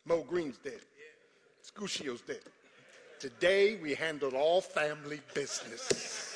[0.07, 0.80] Moe Greene's dead.
[1.62, 2.40] Scuccio's dead.
[3.18, 6.34] Today we handled all family business.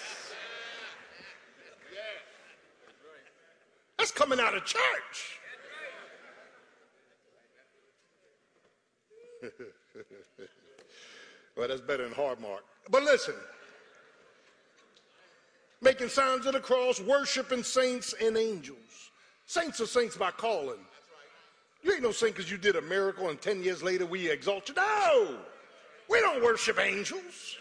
[3.97, 5.39] That's coming out of church.
[11.57, 12.65] well, that's better than hard mark.
[12.91, 13.35] But listen,
[15.81, 19.11] making signs of the cross, worshiping saints and angels.
[19.47, 20.81] Saints are saints by calling.
[21.83, 24.69] You ain't no saint because you did a miracle and 10 years later we exalt
[24.69, 24.75] you.
[24.75, 25.39] No!
[26.09, 27.57] We don't worship angels.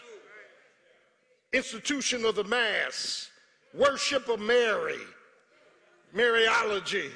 [1.52, 3.30] Institution of the Mass,
[3.74, 5.00] worship of Mary,
[6.14, 7.10] Mariology,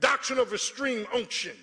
[0.00, 1.56] doctrine of extreme unction,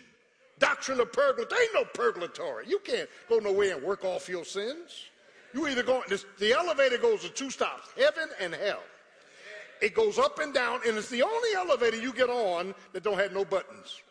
[0.60, 1.62] doctrine of purgatory.
[1.62, 2.68] Ain't no purgatory.
[2.68, 5.06] You can't go nowhere and work off your sins.
[5.54, 6.04] You either go,
[6.40, 8.82] the elevator goes to two stops, heaven and hell.
[9.82, 13.20] It goes up and down, and it's the only elevator you get on that don't
[13.20, 14.02] have no buttons.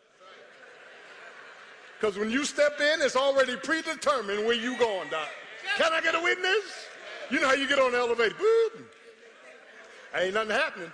[2.03, 5.29] Because when you step in, it's already predetermined where you going, Doc.
[5.77, 6.89] Can I get a witness?
[7.31, 8.35] You know how you get on the elevator.
[8.35, 8.83] Boop.
[10.17, 10.93] Ain't nothing happening.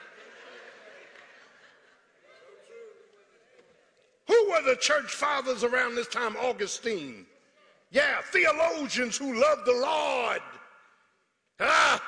[4.26, 6.36] Who were the church fathers around this time?
[6.42, 7.24] Augustine.
[7.90, 10.42] Yeah, theologians who loved the Lord.
[11.58, 12.02] Ah,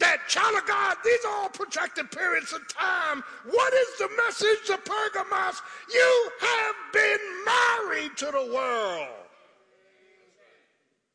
[0.00, 3.22] that child of God, these are all protracted periods of time.
[3.48, 5.60] What is the message to Pergamos?
[5.92, 9.08] You have been married to the world.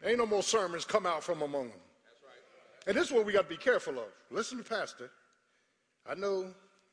[0.05, 1.79] Ain't no more sermons come out from among them.
[2.87, 4.07] And this is what we got to be careful of.
[4.31, 5.11] Listen to Pastor.
[6.09, 6.47] I know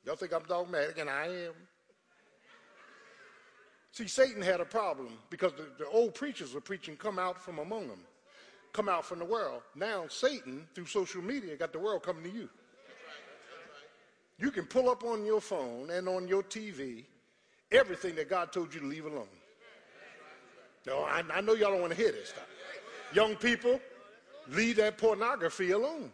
[0.04, 1.52] y'all think I'm dogmatic, and I am.
[3.92, 7.60] See, Satan had a problem because the, the old preachers were preaching, come out from
[7.60, 8.00] among them,
[8.76, 9.62] come out from the world.
[9.74, 12.48] Now, Satan, through social media, got the world coming to you.
[14.38, 17.04] You can pull up on your phone and on your TV
[17.72, 19.28] everything that God told you to leave alone.
[20.86, 22.46] No, I, I know y'all don't want to hear this stuff.
[23.14, 23.80] Young people,
[24.48, 26.12] leave that pornography alone.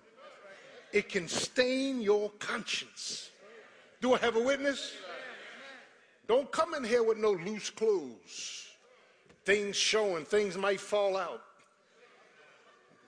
[0.93, 3.31] It can stain your conscience.
[4.01, 4.93] Do I have a witness?
[6.29, 8.69] Don't come in here with no loose clothes.
[9.45, 11.43] Things showing, things might fall out.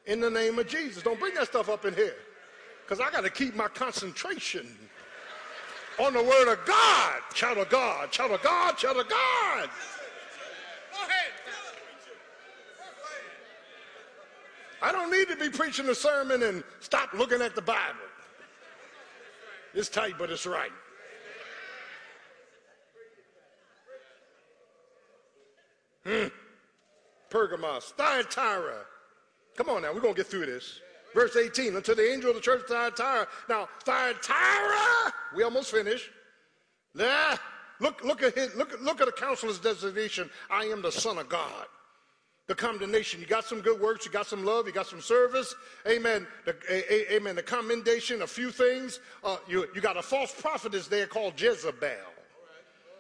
[0.07, 2.17] In the name of Jesus, don't bring that stuff up in here.
[2.83, 4.67] Because I got to keep my concentration
[5.99, 7.21] on the word of God.
[7.33, 9.71] Child of God, child of God, child of God.
[10.93, 11.33] Go ahead.
[14.83, 18.01] I don't need to be preaching a sermon and stop looking at the Bible.
[19.73, 20.71] It's tight, but it's right.
[26.07, 26.27] Hmm.
[27.31, 28.85] Pergamos, Thyatira.
[29.57, 30.81] Come on now, we're going to get through this.
[31.15, 33.29] Verse 18, unto the angel of the church of Thyatira.
[33.49, 36.11] Now, Thyatira, we almost finished.
[36.97, 37.37] Yeah,
[37.81, 40.29] look, look at his, look, look at the counselor's designation.
[40.51, 41.67] I am the son of God.
[42.47, 43.21] The condemnation.
[43.21, 45.55] You got some good works, you got some love, you got some service.
[45.89, 46.27] Amen.
[46.45, 47.37] The, a, a, amen.
[47.37, 49.01] The commendation, a few things.
[49.23, 51.91] Uh, you, you got a false prophetess there called Jezebel.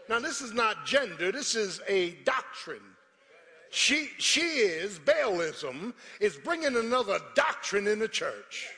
[0.08, 2.93] Now, this is not gender, this is a doctrine.
[3.74, 8.68] She, she is, Baalism, is bringing another doctrine in the church.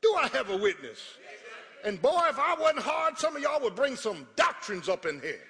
[0.00, 0.98] Do I have a witness?
[1.84, 5.20] And boy, if I wasn't hard, some of y'all would bring some doctrines up in
[5.20, 5.44] here.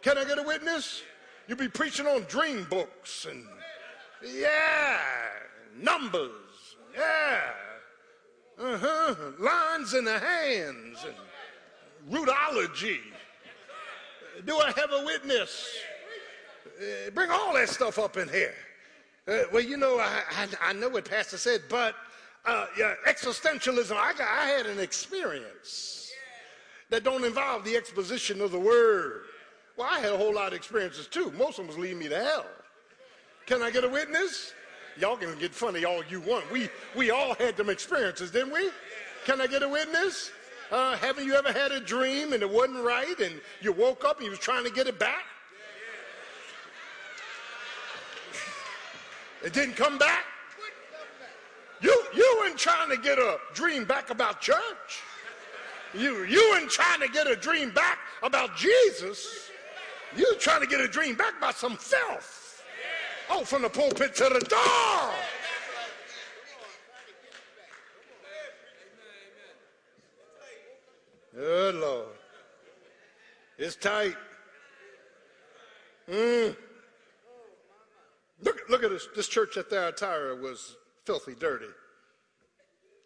[0.00, 1.02] Can I get a witness?
[1.46, 3.44] You'd be preaching on dream books and,
[4.26, 5.00] yeah,
[5.76, 6.30] numbers,
[6.96, 7.40] yeah,
[8.58, 11.14] uh-huh, lines in the hands and
[12.10, 13.00] rootology.
[14.46, 15.76] Do I have a witness?
[16.80, 18.54] Uh, bring all that stuff up in here.
[19.26, 21.94] Uh, well, you know, I, I, I, know what Pastor said, but
[22.44, 26.10] uh, yeah, existentialism, I, got, I had an experience
[26.90, 29.22] that don't involve the exposition of the word.
[29.76, 31.32] Well, I had a whole lot of experiences too.
[31.38, 32.46] Most of them was leading me to hell.
[33.46, 34.52] Can I get a witness?
[34.98, 36.50] Y'all can get funny all you want.
[36.52, 38.70] We, we all had them experiences, didn't we?
[39.24, 40.30] Can I get a witness?
[40.70, 44.16] Uh, haven't you ever had a dream and it wasn't right and you woke up
[44.16, 45.24] and you was trying to get it back?
[49.42, 50.24] It didn't come back.
[51.80, 55.02] You, you weren't trying to get a dream back about church.
[55.92, 59.50] You, you weren't trying to get a dream back about Jesus.
[60.16, 62.62] You trying to get a dream back about some filth.
[63.30, 65.10] Oh, from the pulpit to the door.
[71.34, 72.06] Good Lord.
[73.58, 74.14] It's tight.
[76.08, 76.56] Mm.
[78.68, 79.08] Look, at this.
[79.14, 81.66] This church at Thyatira was filthy, dirty.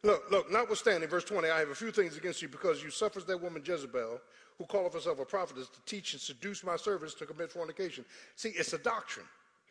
[0.05, 3.27] Look, look, notwithstanding, verse 20, I have a few things against you because you suffered
[3.27, 4.21] that woman Jezebel,
[4.57, 8.05] who calleth herself a prophetess, to teach and seduce my servants to commit fornication.
[8.37, 9.27] See, it's a doctrine.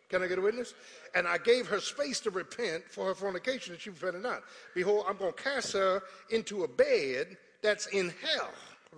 [0.10, 0.74] Can I get a witness?
[1.16, 4.44] And I gave her space to repent for her fornication, and she repented not.
[4.74, 8.50] Behold, I'm going to cast her into a bed that's in hell.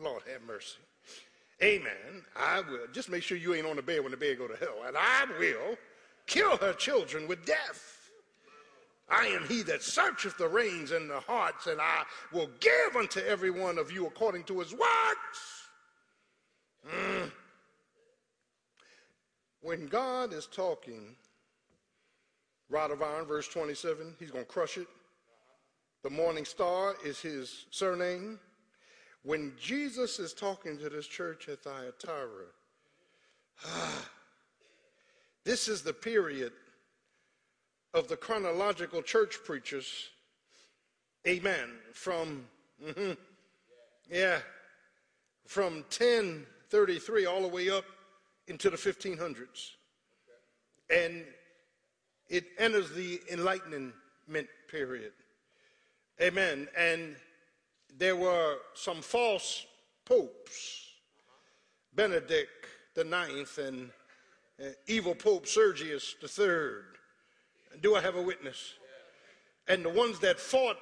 [0.02, 0.78] Lord have mercy.
[1.62, 2.24] Amen.
[2.36, 2.88] I will.
[2.94, 4.84] Just make sure you ain't on the bed when the bed go to hell.
[4.88, 5.78] And I will
[6.30, 8.12] kill her children with death.
[9.10, 13.20] I am he that searcheth the reins and the hearts, and I will give unto
[13.22, 15.68] every one of you according to his works.
[16.88, 17.32] Mm.
[19.62, 21.16] When God is talking,
[22.70, 24.88] rod of iron, verse 27, he's going to crush it.
[26.04, 28.40] The morning star is his surname.
[29.24, 32.46] When Jesus is talking to this church at Thyatira,
[33.66, 34.10] ah,
[35.50, 36.52] this is the period
[37.96, 40.10] of the chronological church preachers.
[41.28, 41.72] Amen.
[41.92, 42.46] From,
[42.86, 43.14] mm-hmm,
[44.12, 44.38] yeah,
[45.48, 47.84] from 1033 all the way up
[48.48, 49.72] into the 1500s.
[50.96, 51.24] And
[52.28, 53.96] it enters the Enlightenment
[54.68, 55.14] period.
[56.22, 56.68] Amen.
[56.78, 57.16] And
[57.98, 59.66] there were some false
[60.06, 60.90] popes,
[61.96, 63.90] Benedict the Ninth and
[64.88, 67.80] evil Pope Sergius III.
[67.82, 68.74] Do I have a witness?
[69.68, 70.78] And the ones that fought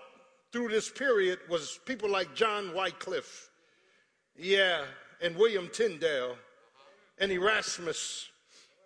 [0.52, 3.50] through this period was people like John Wycliffe,
[4.38, 4.84] yeah,
[5.22, 6.38] and William Tyndale,
[7.20, 8.30] and Erasmus.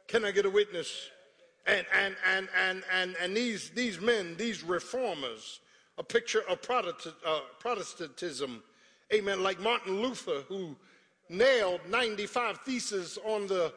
[0.08, 1.10] Can I get a witness?
[1.68, 5.60] And and and and and and these these men, these reformers,
[6.00, 8.64] a picture of uh, Protestantism,
[9.14, 9.44] amen.
[9.44, 10.76] Like Martin Luther, who
[11.30, 13.72] nailed 95 theses on the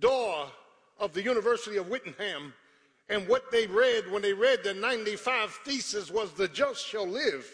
[0.00, 0.46] door
[0.98, 2.52] of the University of Wittenberg,
[3.08, 7.46] and what they read when they read the 95 thesis was the just shall live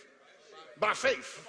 [0.78, 1.46] by faith.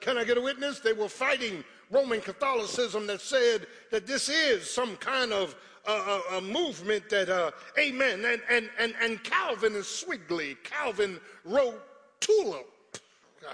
[0.00, 0.80] Can I get a witness?
[0.80, 5.54] They were fighting Roman Catholicism that said that this is some kind of
[5.86, 8.24] uh, a, a, movement that, uh, amen.
[8.24, 10.56] And, and, and, and Calvin is Zwingli.
[10.64, 11.80] Calvin wrote
[12.20, 12.66] Tulip.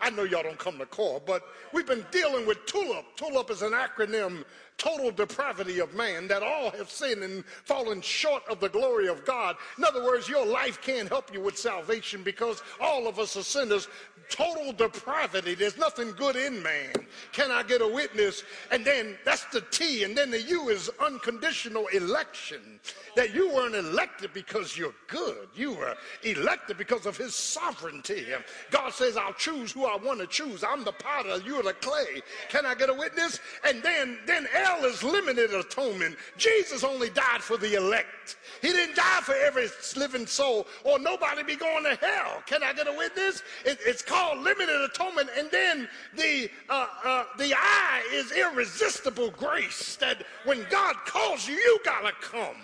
[0.00, 3.04] I know y'all don't come to call, but we've been dealing with TULIP.
[3.16, 4.44] TULIP is an acronym
[4.76, 9.24] total depravity of man, that all have sinned and fallen short of the glory of
[9.24, 9.56] God.
[9.78, 13.42] In other words, your life can't help you with salvation because all of us are
[13.42, 13.88] sinners.
[14.28, 15.54] Total depravity.
[15.54, 16.92] There's nothing good in man.
[17.32, 18.42] Can I get a witness?
[18.70, 22.80] And then that's the T, and then the U is unconditional election.
[23.16, 25.48] That you weren't elected because you're good.
[25.54, 28.26] You were elected because of his sovereignty.
[28.70, 30.64] God says, I'll choose who I want to choose.
[30.64, 32.22] I'm the potter, you're the clay.
[32.48, 33.38] Can I get a witness?
[33.64, 36.16] And then, then L is limited atonement.
[36.36, 38.36] Jesus only died for the elect.
[38.62, 42.42] He didn't die for every living soul, or nobody be going to hell.
[42.46, 43.42] Can I get a witness?
[43.64, 45.28] It, it's called limited atonement.
[45.36, 49.96] And then the uh, uh, the I is irresistible grace.
[49.96, 52.56] That when God calls you, you gotta come.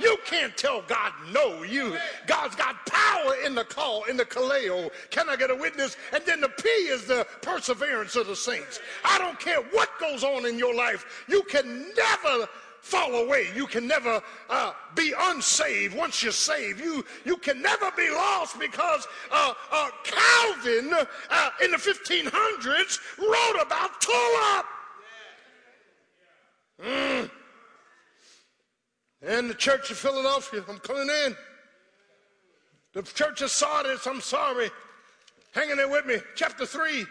[0.00, 1.62] You can't tell God no.
[1.62, 4.90] You God's got power in the call, in the kaleo.
[5.10, 5.96] Can I get a witness?
[6.12, 8.80] And then the P is the perseverance of the saints.
[9.04, 11.24] I don't care what goes on in your life.
[11.28, 12.48] You can never
[12.80, 13.48] fall away.
[13.54, 16.80] You can never uh, be unsaved once you're saved.
[16.80, 20.92] You, you can never be lost because uh, uh, Calvin
[21.30, 24.66] uh, in the 1500s wrote about tulip.
[26.82, 27.30] Mm.
[29.22, 31.36] And the church of Philadelphia, I'm coming in.
[32.94, 34.70] The church of Sardis, I'm sorry.
[35.52, 36.16] Hanging there with me.
[36.34, 37.04] Chapter 3.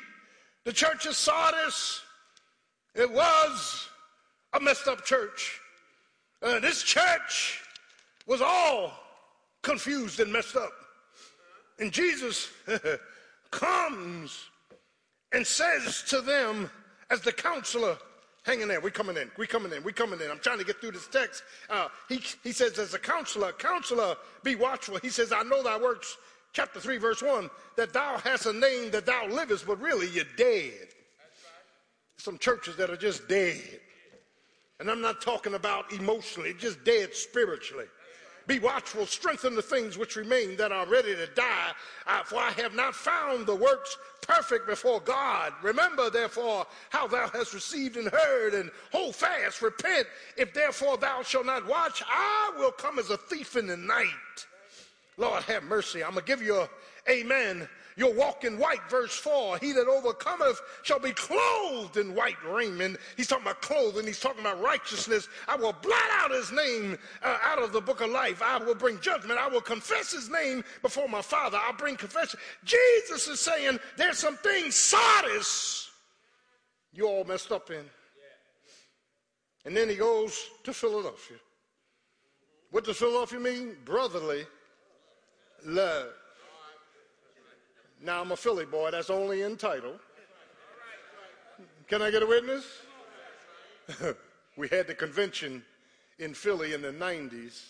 [0.66, 2.02] The church of Sardis,
[2.96, 3.89] it was
[4.54, 5.60] a messed up church.
[6.42, 7.62] Uh, this church
[8.26, 8.94] was all
[9.62, 10.72] confused and messed up.
[11.80, 12.50] And Jesus
[13.52, 14.46] comes
[15.32, 16.70] and says to them,
[17.10, 17.98] as the counselor,
[18.44, 18.80] Hang in there.
[18.80, 19.30] We coming in.
[19.38, 19.84] We coming in.
[19.84, 20.32] We coming in.
[20.32, 21.44] I'm trying to get through this text.
[21.70, 24.98] Uh, he, he says, as a counselor, counselor, be watchful.
[25.02, 26.18] He says, I know thy works,
[26.54, 30.26] chapter 3, verse 1, that thou hast a name that thou livest, but really you're
[30.38, 30.88] dead.
[32.18, 33.82] Some churches that are just dead.
[34.80, 37.86] And I'm not talking about emotionally, just dead spiritually.
[38.48, 41.72] Be watchful, strengthen the things which remain that are ready to die,
[42.08, 45.54] uh, for I have not found the works perfect before God.
[45.62, 50.08] Remember, therefore, how thou hast received and heard, and hold fast, repent.
[50.36, 54.08] If therefore thou shalt not watch, I will come as a thief in the night.
[55.18, 56.04] Lord, have mercy.
[56.04, 56.70] I'm going to give you a
[57.08, 57.68] amen
[58.00, 59.58] You'll walk in white, verse 4.
[59.58, 62.96] He that overcometh shall be clothed in white raiment.
[63.18, 65.28] He's talking about clothing, he's talking about righteousness.
[65.50, 68.42] I will blot out his name uh, out of the book of life.
[68.42, 69.38] I will bring judgment.
[69.38, 71.60] I will confess his name before my Father.
[71.62, 72.40] I'll bring confession.
[72.64, 75.92] Jesus is saying there's some things, Sardis,
[76.94, 77.84] you all messed up in.
[79.66, 81.38] And then he goes to Philadelphia.
[82.72, 83.76] What does Philadelphia mean?
[83.84, 84.46] Brotherly
[85.66, 86.14] love.
[88.02, 89.94] Now I'm a Philly boy, that's only in title.
[91.88, 92.66] Can I get a witness?
[94.58, 95.64] we had the convention
[96.18, 97.64] in Philly in the 90s,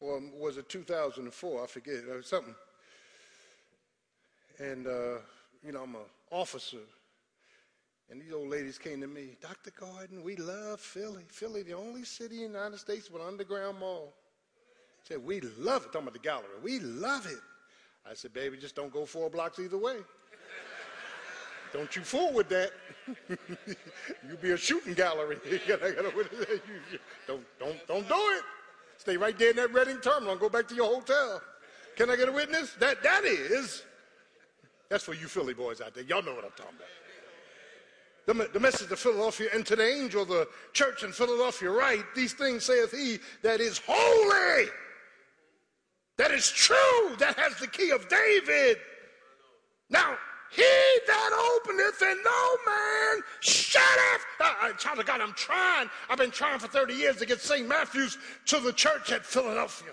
[0.00, 1.62] or was it 2004?
[1.62, 2.54] I forget, or something.
[4.58, 5.18] And, uh,
[5.64, 6.78] you know, I'm an officer.
[8.10, 9.70] And these old ladies came to me, Dr.
[9.70, 11.24] Gordon, we love Philly.
[11.28, 14.14] Philly, the only city in the United States with an underground mall.
[15.02, 15.92] Said, we love it.
[15.92, 16.46] Talking about the gallery.
[16.62, 17.40] We love it.
[18.08, 19.96] I said, baby, just don't go four blocks either way.
[21.72, 22.72] don't you fool with that.
[24.28, 25.38] You'll be a shooting gallery.
[27.26, 28.42] don't, don't, don't do it.
[28.98, 31.40] Stay right there in that Reading terminal and go back to your hotel.
[31.96, 32.74] Can I get a witness?
[32.74, 33.82] That, that is,
[34.88, 36.04] that's for you Philly boys out there.
[36.04, 38.52] Y'all know what I'm talking about.
[38.52, 42.04] The, message of Philadelphia and to the angel the church in Philadelphia, right?
[42.14, 44.68] These things saith he that is holy
[46.18, 48.78] that is true, that has the key of David.
[49.88, 50.16] Now,
[50.50, 50.62] he
[51.06, 54.26] that openeth and no man shutteth.
[54.38, 55.88] Uh, uh, child of God, I'm trying.
[56.10, 57.66] I've been trying for 30 years to get St.
[57.66, 59.92] Matthew's to the church at Philadelphia.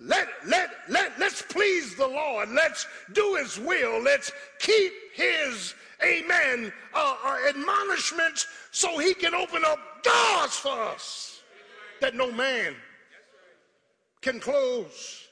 [0.00, 2.50] Let, let, let, let's please the Lord.
[2.50, 4.00] Let's do his will.
[4.00, 4.30] Let's
[4.60, 5.74] keep his,
[6.04, 11.40] amen, uh, uh, admonishments so he can open up doors for us
[12.00, 12.74] that no man
[14.24, 15.28] can close.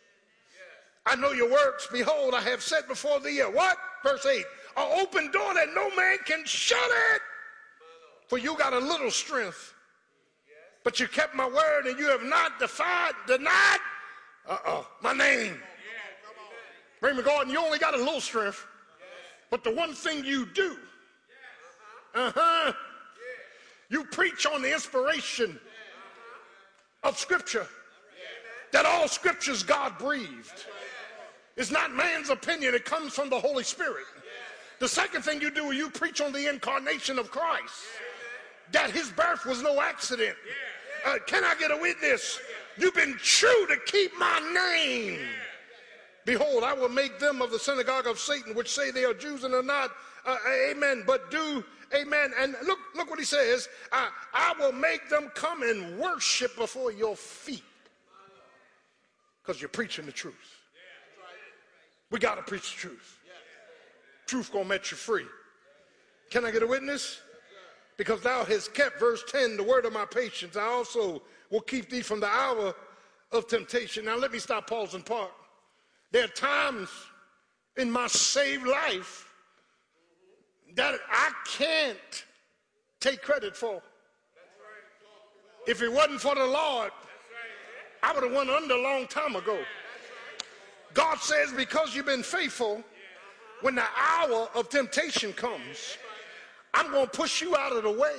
[1.07, 1.88] I know your works.
[1.90, 3.76] Behold, I have set before thee a what?
[4.05, 4.45] Verse 8.
[4.76, 7.22] An open door that no man can shut it.
[8.28, 9.74] For you got a little strength.
[10.84, 13.78] But you kept my word and you have not defied, denied,
[14.49, 15.57] uh-oh, my name.
[17.01, 18.66] Raymond Gordon, you only got a little strength.
[19.51, 20.76] But the one thing you do,
[22.14, 22.72] Uh huh.
[23.88, 25.59] You preach on the inspiration
[27.03, 27.66] of Scripture.
[28.73, 30.66] That all Scripture's God breathed.
[31.57, 34.07] It's not man's opinion, it comes from the Holy Spirit.
[34.79, 37.75] The second thing you do is you preach on the incarnation of Christ.
[38.73, 40.37] That his birth was no accident.
[41.07, 42.41] Uh, can I get a witness?
[42.79, 45.20] You've been true to keep my name.
[46.25, 49.45] Behold, I will make them of the synagogue of Satan, which say they are Jews
[49.45, 49.91] and are not.
[50.25, 50.37] Uh,
[50.70, 51.03] amen.
[51.07, 51.64] But do,
[51.95, 52.33] amen.
[52.39, 53.68] And look, look what he says.
[53.91, 57.64] I, I will make them come and worship before your feet.
[59.43, 60.34] Because you're preaching the truth.
[62.11, 63.18] We got to preach the truth.
[64.26, 65.26] Truth gonna make you free.
[66.30, 67.20] Can I get a witness?
[67.97, 70.57] Because thou hast kept, verse 10, the word of my patience.
[70.57, 72.74] I also will keep thee from the hour
[73.30, 74.05] of temptation.
[74.05, 75.30] Now let me stop, pause, and park.
[76.11, 76.88] There are times
[77.76, 79.28] in my saved life
[80.74, 82.24] that I can't
[83.01, 83.82] take credit for.
[85.66, 86.90] If it wasn't for the Lord,
[88.03, 89.59] I would have went under a long time ago.
[90.94, 92.82] God says, because you've been faithful,
[93.61, 95.96] when the hour of temptation comes,
[96.74, 98.16] I'm going to push you out of the way.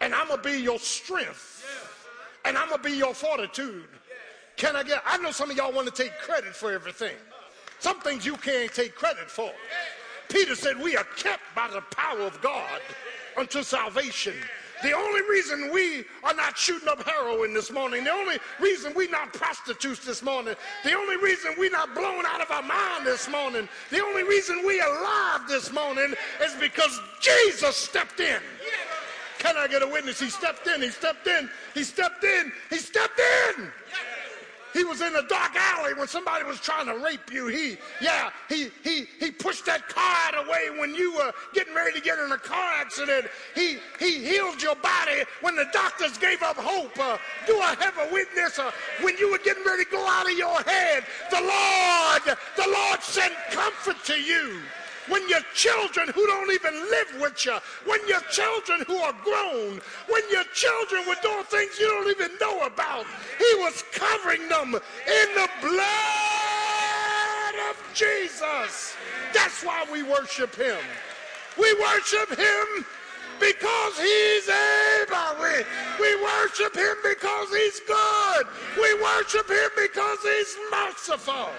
[0.00, 1.64] And I'm going to be your strength.
[2.44, 3.86] And I'm going to be your fortitude.
[4.56, 7.14] Can I get, I know some of y'all want to take credit for everything.
[7.80, 9.50] Some things you can't take credit for.
[10.28, 12.80] Peter said, We are kept by the power of God
[13.36, 14.34] unto salvation.
[14.82, 19.10] The only reason we are not shooting up heroin this morning, the only reason we're
[19.10, 20.54] not prostitutes this morning,
[20.84, 24.62] the only reason we're not blown out of our mind this morning, the only reason
[24.66, 28.40] we are alive this morning is because Jesus stepped in.
[29.38, 30.20] Can I get a witness?
[30.20, 33.62] He stepped in, he stepped in, he stepped in, he stepped in.
[33.62, 33.70] He
[34.84, 37.46] was in a dark alley when somebody was trying to rape you.
[37.46, 41.32] He, yeah, he, he, he pushed that car out of the way when you were
[41.54, 43.26] getting ready to get in a car accident.
[43.54, 46.98] He, he healed your body when the doctors gave up hope.
[46.98, 48.58] Uh, do I have a witness?
[48.58, 48.70] Uh,
[49.02, 53.02] when you were getting ready to go out of your head, the Lord, the Lord
[53.02, 54.60] sent comfort to you
[55.08, 59.80] when your children who don't even live with you, when your children who are grown,
[60.08, 63.06] when your children were doing things you don't even know about,
[63.38, 65.78] he was covering them in the blood
[67.70, 68.96] of Jesus.
[69.32, 70.78] That's why we worship him.
[71.58, 72.84] We worship him
[73.40, 75.42] because he's able.
[75.42, 75.64] We,
[76.00, 78.46] we worship him because he's good.
[78.76, 81.50] We worship him because he's merciful.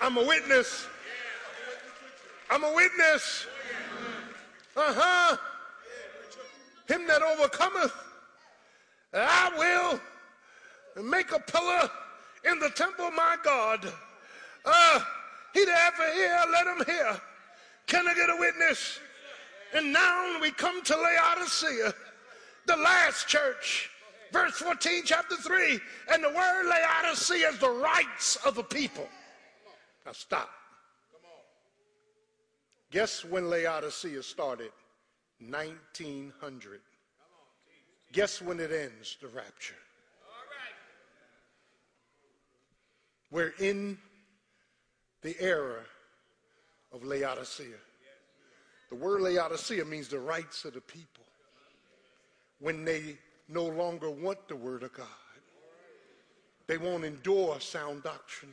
[0.00, 0.86] I'm a witness.
[2.50, 3.46] I'm a witness.
[4.76, 5.36] Uh huh.
[6.86, 7.92] Him that overcometh,
[9.12, 9.98] I
[10.96, 11.90] will make a pillar
[12.44, 13.92] in the temple of my God.
[14.64, 15.00] Uh,
[15.52, 17.20] he that ever hear, let him hear.
[17.86, 19.00] Can I get a witness?
[19.74, 21.94] And now we come to Laodicea,
[22.66, 23.90] the last church.
[24.32, 25.80] Verse 14, chapter 3.
[26.12, 29.08] And the word Laodicea is the rights of the people.
[30.06, 30.48] Now stop.
[32.92, 34.70] Guess when Laodicea started?
[35.50, 36.80] 1900.
[38.12, 39.74] Guess when it ends, the rapture?
[43.32, 43.98] We're in
[45.22, 45.82] the era
[46.92, 47.66] of Laodicea.
[48.88, 51.24] The word Laodicea means the rights of the people.
[52.60, 55.06] When they no longer want the word of God,
[56.68, 58.52] they won't endure sound doctrine.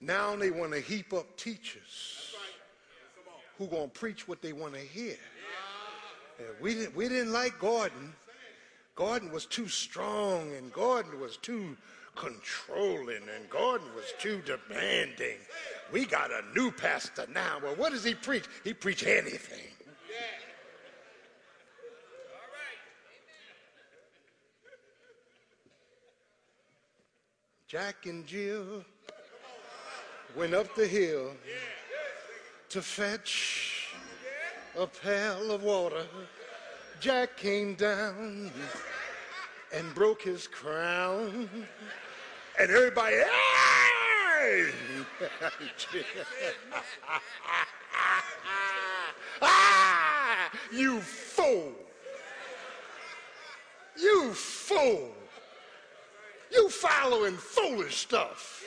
[0.00, 2.34] Now they want to heap up teachers
[3.58, 5.16] who going to preach what they want to hear.
[6.60, 8.14] we, didn't, we didn't like Gordon.
[8.94, 11.76] Gordon was too strong and Gordon was too
[12.16, 15.36] controlling and Gordon was too demanding.
[15.92, 17.58] We got a new pastor now.
[17.62, 18.44] Well, what does he preach?
[18.64, 19.58] He preach anything.
[27.68, 28.84] Jack and Jill
[30.36, 31.32] went up the hill
[32.68, 33.94] to fetch
[34.78, 36.04] a pail of water.
[37.00, 38.52] Jack came down
[39.74, 41.48] and broke his crown.
[42.58, 44.70] And everybody, hey!
[49.42, 51.72] ah, you fool!
[53.98, 55.14] You fool!
[56.52, 58.64] You following foolish stuff.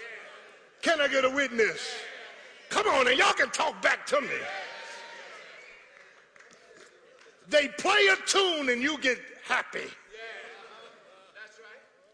[0.84, 1.96] Can I get a witness?
[2.70, 4.28] Come on, and y'all can talk back to me.
[7.48, 9.88] They play a tune and you get happy.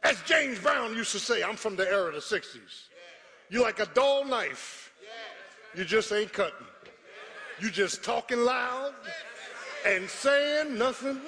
[0.03, 2.87] As James Brown used to say, I'm from the era of the 60s.
[3.49, 4.93] You're like a dull knife.
[5.75, 6.67] You just ain't cutting.
[7.59, 8.93] You just talking loud
[9.85, 11.19] and saying nothing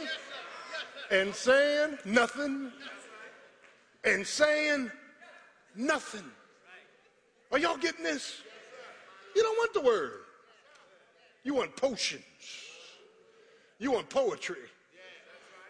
[1.09, 2.71] and saying nothing
[4.03, 4.91] and saying
[5.75, 6.31] nothing.
[7.51, 8.41] Are y'all getting this?
[9.35, 10.21] You don't want the word.
[11.43, 12.23] You want potions.
[13.79, 14.57] You want poetry.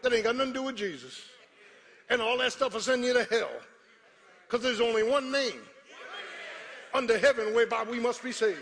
[0.04, 1.22] That ain't got nothing to do with Jesus.
[2.10, 3.52] And all that stuff will send you to hell.
[4.48, 5.62] Because there's only one name
[6.94, 8.60] under heaven whereby we must be saved.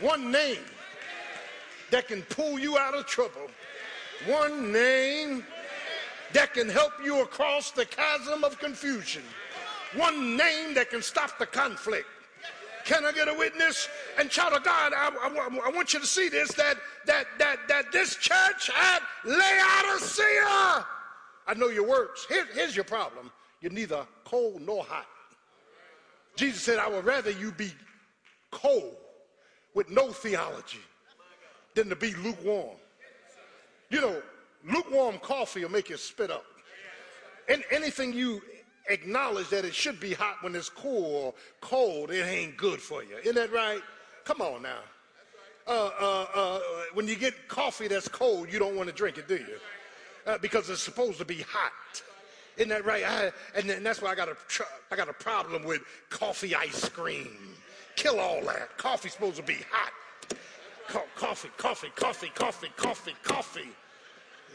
[0.00, 0.58] One name
[1.90, 3.48] that can pull you out of trouble.
[4.26, 5.44] One name
[6.32, 9.22] that can help you across the chasm of confusion.
[9.94, 12.06] One name that can stop the conflict.
[12.88, 13.86] Can I get a witness?
[14.18, 17.68] And child of God, I, I, I, want you to see this that that that
[17.68, 20.86] that this church at Laodicea.
[21.46, 22.24] I know your works.
[22.30, 23.30] Here, here's your problem.
[23.60, 25.04] You're neither cold nor hot.
[26.34, 27.72] Jesus said, I would rather you be
[28.50, 28.96] cold
[29.74, 30.80] with no theology
[31.74, 32.76] than to be lukewarm.
[33.90, 34.22] You know,
[34.66, 36.46] lukewarm coffee will make you spit up.
[37.50, 38.40] And anything you
[38.88, 43.02] acknowledge that it should be hot when it's cool or cold, it ain't good for
[43.02, 43.16] you.
[43.18, 43.82] Isn't that right?
[44.24, 44.80] Come on now.
[45.66, 46.60] Uh, uh, uh,
[46.94, 49.58] when you get coffee that's cold, you don't want to drink it, do you?
[50.26, 52.02] Uh, because it's supposed to be hot.
[52.56, 53.04] Isn't that right?
[53.04, 56.54] I, and, and, that's why I got a tr- I got a problem with coffee
[56.54, 57.54] ice cream.
[57.94, 58.76] Kill all that.
[58.78, 59.92] Coffee's supposed to be hot.
[60.88, 63.68] Co- coffee, coffee, coffee, coffee, coffee, coffee.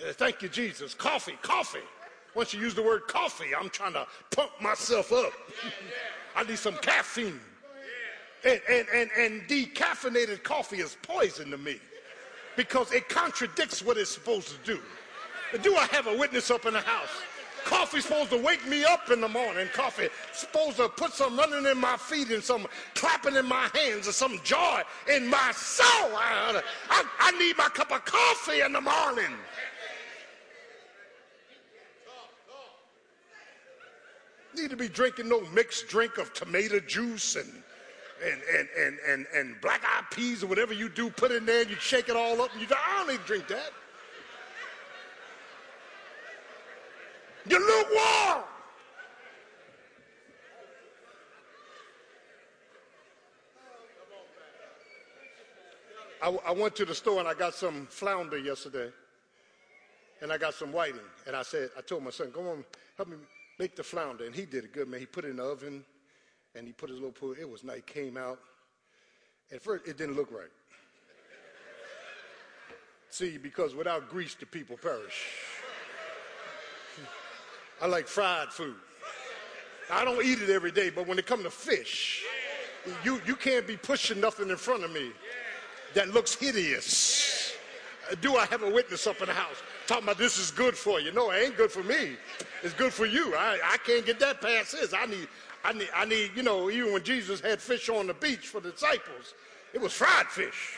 [0.01, 0.93] Uh, thank you, Jesus.
[0.93, 1.79] Coffee, coffee.
[2.35, 5.33] Once you use the word coffee, I'm trying to pump myself up.
[6.35, 7.39] I need some caffeine.
[8.43, 11.79] And, and, and, and decaffeinated coffee is poison to me
[12.57, 14.81] because it contradicts what it's supposed to do.
[15.61, 17.09] Do I have a witness up in the house?
[17.63, 19.67] Coffee's supposed to wake me up in the morning.
[19.73, 24.05] Coffee supposed to put some running in my feet and some clapping in my hands
[24.07, 26.11] and some joy in my soul.
[26.13, 29.31] I, I, I need my cup of coffee in the morning.
[34.55, 37.63] Need to be drinking no mixed drink of tomato juice and
[38.23, 41.61] and and and and, and black eyed peas or whatever you do, put in there,
[41.61, 43.71] and you shake it all up, and you I don't need to drink that.
[47.49, 48.43] You're lukewarm.
[56.21, 58.89] I, I went to the store and I got some flounder yesterday,
[60.21, 62.63] and I got some whiting, and I said, I told my son, "Go on,
[62.95, 63.17] help me
[63.59, 64.99] make the flounder," and he did it good, man.
[64.99, 65.83] He put it in the oven,
[66.55, 67.35] and he put his little pool.
[67.39, 67.81] It was nice.
[67.85, 68.39] Came out.
[69.51, 70.47] At first, it didn't look right.
[73.09, 75.25] See, because without grease, the people perish.
[77.81, 78.75] I like fried food.
[79.91, 82.23] I don't eat it every day, but when it comes to fish,
[83.03, 85.11] you, you can't be pushing nothing in front of me
[85.93, 87.53] that looks hideous.
[88.21, 89.55] Do I have a witness up in the house
[89.87, 91.11] talking about this is good for you?
[91.11, 92.15] No, it ain't good for me.
[92.63, 93.35] It's good for you.
[93.35, 94.93] I, I can't get that past this.
[94.93, 95.27] I need,
[95.65, 98.61] I need, I need, you know, even when Jesus had fish on the beach for
[98.61, 99.33] the disciples,
[99.73, 100.77] it was fried fish.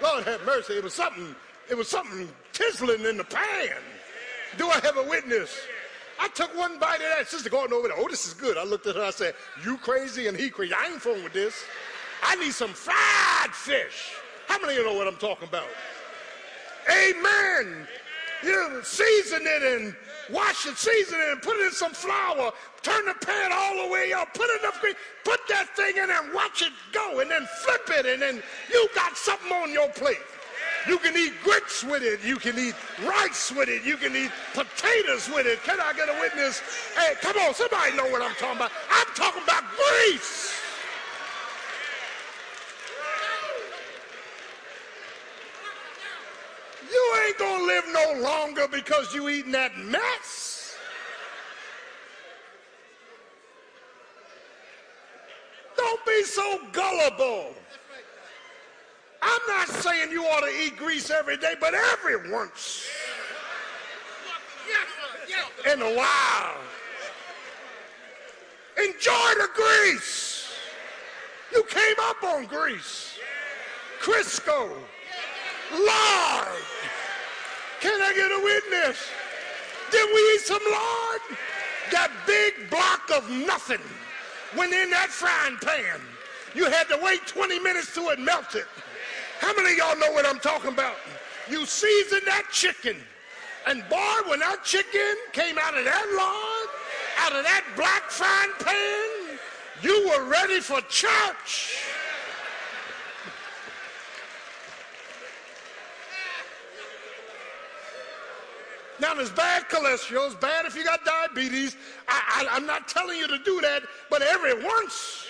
[0.00, 0.74] Lord have mercy.
[0.74, 1.34] It was something,
[1.68, 3.76] it was something tizzling in the pan.
[4.58, 5.58] Do I have a witness?
[6.20, 7.28] I took one bite of that.
[7.28, 7.96] Sister going over there.
[7.98, 8.56] Oh, this is good.
[8.56, 9.02] I looked at her.
[9.02, 9.34] I said,
[9.64, 10.72] You crazy and he crazy.
[10.72, 11.64] I ain't fooling with this.
[12.22, 14.12] I need some fried fish.
[14.46, 15.66] How many of you know what I'm talking about?
[16.88, 17.86] Amen.
[18.42, 19.96] You season it and
[20.30, 22.52] wash it, season it, and put it in some flour.
[22.82, 24.34] Turn the pan all the way up.
[24.34, 24.94] Put enough grease.
[25.24, 28.88] Put that thing in and watch it go, and then flip it, and then you
[28.94, 30.18] got something on your plate.
[30.88, 32.20] You can eat grits with it.
[32.22, 32.74] You can eat
[33.04, 33.82] rice with it.
[33.82, 35.62] You can eat potatoes with it.
[35.64, 36.62] Can I get a witness?
[36.94, 38.70] Hey, come on, somebody know what I'm talking about.
[38.90, 40.52] I'm talking about grease.
[46.88, 50.76] You ain't gonna live no longer because you eating that mess.
[55.76, 57.54] Don't be so gullible.
[59.22, 62.86] I'm not saying you ought to eat grease every day, but every once
[65.72, 66.56] in a while.
[68.78, 70.48] Enjoy the grease.
[71.52, 73.18] You came up on grease.
[74.00, 74.70] Crisco.
[75.72, 76.62] Lord.
[77.80, 78.98] Can I get a witness?
[79.90, 81.20] Did we eat some lard?
[81.92, 83.80] That big block of nothing
[84.56, 86.00] went in that frying pan.
[86.54, 88.64] You had to wait 20 minutes till it melted.
[89.38, 90.96] How many of y'all know what I'm talking about?
[91.48, 92.96] You seasoned that chicken.
[93.66, 96.68] And boy, when that chicken came out of that lard,
[97.18, 99.38] out of that black frying pan,
[99.82, 101.82] you were ready for church.
[108.98, 110.26] Now, there's bad cholesterol.
[110.26, 111.76] It's bad if you got diabetes.
[112.08, 115.26] I, I'm not telling you to do that, but every once.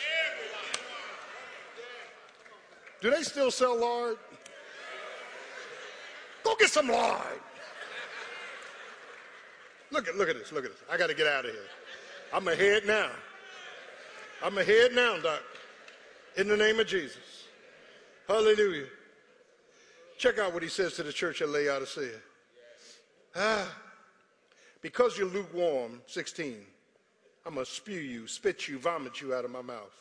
[3.01, 4.17] Do they still sell lard?
[6.45, 7.41] Go get some lard.
[9.91, 10.53] Look at, look at this.
[10.53, 10.81] Look at this.
[10.91, 11.61] I got to get out of here.
[12.33, 13.11] I'm ahead now.
[14.43, 15.43] I'm ahead now, Doc.
[16.37, 17.45] In the name of Jesus.
[18.29, 18.87] Hallelujah.
[20.19, 22.19] Check out what he says to the church at Laodicea.
[23.39, 23.69] Ah,
[24.81, 26.57] because you're lukewarm, 16,
[27.45, 29.95] I'm going to spew you, spit you, vomit you out of my mouth.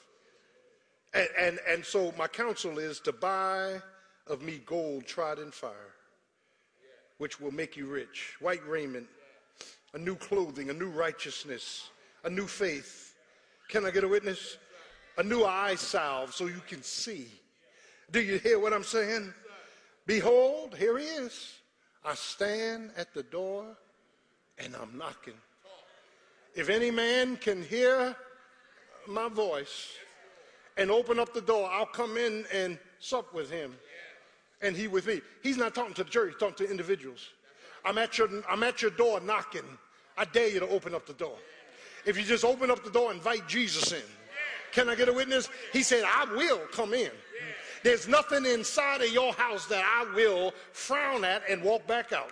[1.13, 3.81] And, and, and so my counsel is to buy
[4.27, 5.93] of me gold tried in fire,
[7.17, 9.07] which will make you rich, white raiment,
[9.93, 11.89] a new clothing, a new righteousness,
[12.23, 13.15] a new faith.
[13.67, 14.57] Can I get a witness?
[15.17, 17.27] A new eye salve so you can see.
[18.11, 19.33] Do you hear what I'm saying?
[20.05, 21.53] Behold, here he is.
[22.05, 23.65] I stand at the door
[24.59, 25.33] and I'm knocking.
[26.55, 28.15] If any man can hear
[29.07, 29.93] my voice
[30.77, 33.73] and open up the door, I'll come in and sup with him
[34.61, 35.21] and he with me.
[35.41, 37.29] He's not talking to the church, he's talking to individuals.
[37.83, 39.65] I'm at your, I'm at your door knocking.
[40.17, 41.37] I dare you to open up the door.
[42.05, 44.01] If you just open up the door, invite Jesus in.
[44.71, 45.49] Can I get a witness?
[45.73, 47.11] He said, I will come in.
[47.85, 52.31] There's nothing inside of your house that I will frown at and walk back out.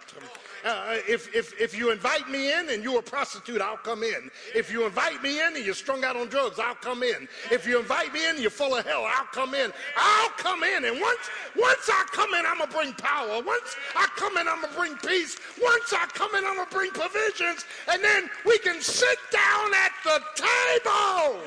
[0.66, 4.32] Uh, if, if, if you invite me in and you're a prostitute, I'll come in.
[4.56, 7.28] If you invite me in and you're strung out on drugs, I'll come in.
[7.51, 9.72] If you invite me in and you're full of hell, I'll come in.
[9.95, 10.86] I'll come in.
[10.86, 13.43] And once, once I come in, I'm going to bring power.
[13.43, 15.38] Once I come in, I'm going to bring peace.
[15.62, 17.66] Once I come in, I'm going to bring provisions.
[17.91, 21.41] And then we can sit down at the table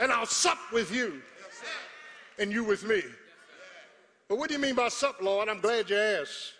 [0.00, 1.20] and I'll sup with you
[2.42, 3.02] and you with me.
[4.28, 5.48] But what do you mean by sup, Lord?
[5.48, 6.52] I'm glad you asked.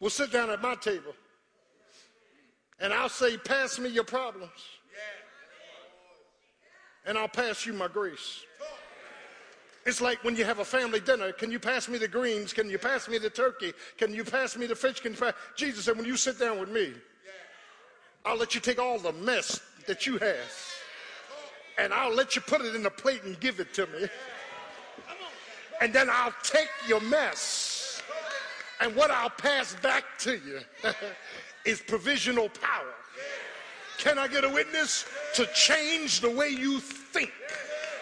[0.00, 1.14] We'll sit down at my table.
[2.80, 4.52] And I'll say, Pass me your problems.
[7.04, 8.42] And I'll pass you my grace.
[9.84, 11.30] It's like when you have a family dinner.
[11.30, 12.52] Can you pass me the greens?
[12.52, 13.72] Can you pass me the turkey?
[13.96, 14.98] Can you pass me the fish?
[14.98, 15.32] Can pass?
[15.54, 16.92] Jesus said, when you sit down with me,
[18.24, 20.64] I'll let you take all the mess that you have.
[21.78, 24.08] And I'll let you put it in a plate and give it to me
[25.80, 28.02] and then I'll take your mess.
[28.80, 30.60] And what I'll pass back to you
[31.64, 32.94] is provisional power.
[33.98, 37.32] Can I get a witness to change the way you think?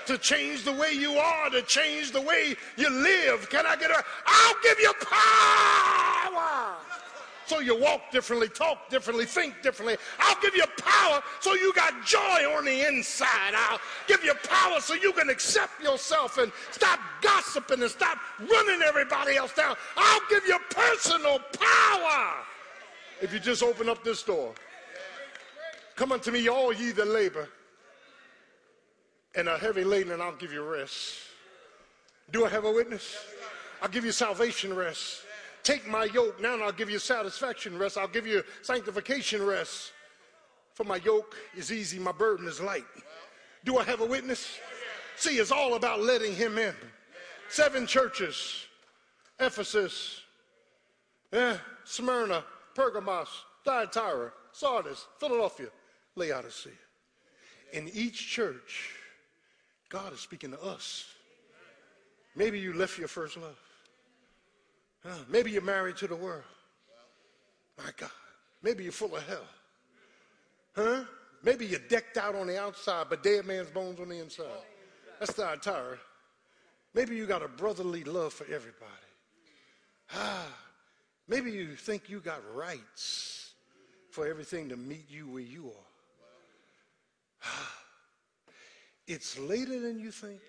[0.06, 3.48] To change the way you are, to change the way you live.
[3.48, 4.04] Can I get a?
[4.26, 6.76] I'll give you power.
[7.46, 9.96] So you walk differently, talk differently, think differently.
[10.18, 12.18] I'll give you power so you got joy
[12.56, 13.54] on the inside.
[13.54, 18.82] I'll give you power so you can accept yourself and stop gossiping and stop running
[18.82, 19.76] everybody else down.
[19.96, 22.36] I'll give you personal power
[23.20, 24.54] if you just open up this door.
[25.96, 27.48] Come unto me, all ye that labor
[29.34, 31.16] and are heavy laden, and I'll give you rest.
[32.30, 33.16] Do I have a witness?
[33.82, 35.22] I'll give you salvation rest.
[35.64, 37.96] Take my yoke now and I'll give you satisfaction rest.
[37.98, 39.92] I'll give you sanctification rest.
[40.74, 42.84] For my yoke is easy, my burden is light.
[43.64, 44.58] Do I have a witness?
[45.16, 46.74] See, it's all about letting him in.
[47.48, 48.66] Seven churches
[49.40, 50.20] Ephesus,
[51.32, 52.44] eh, Smyrna,
[52.74, 53.28] Pergamos,
[53.64, 55.68] Thyatira, Sardis, Philadelphia,
[56.14, 56.72] Laodicea.
[57.72, 58.94] In each church,
[59.88, 61.06] God is speaking to us.
[62.36, 63.58] Maybe you left your first love.
[65.28, 66.44] Maybe you're married to the world.
[67.78, 68.10] My God.
[68.62, 69.46] Maybe you're full of hell.
[70.74, 71.04] Huh?
[71.42, 74.46] Maybe you're decked out on the outside, but dead man's bones on the inside.
[75.18, 75.98] That's the entire.
[76.94, 78.90] Maybe you got a brotherly love for everybody.
[80.14, 80.46] Ah,
[81.28, 83.52] maybe you think you got rights
[84.10, 85.86] for everything to meet you where you are.
[87.44, 87.72] Ah,
[89.06, 90.40] it's later than you think,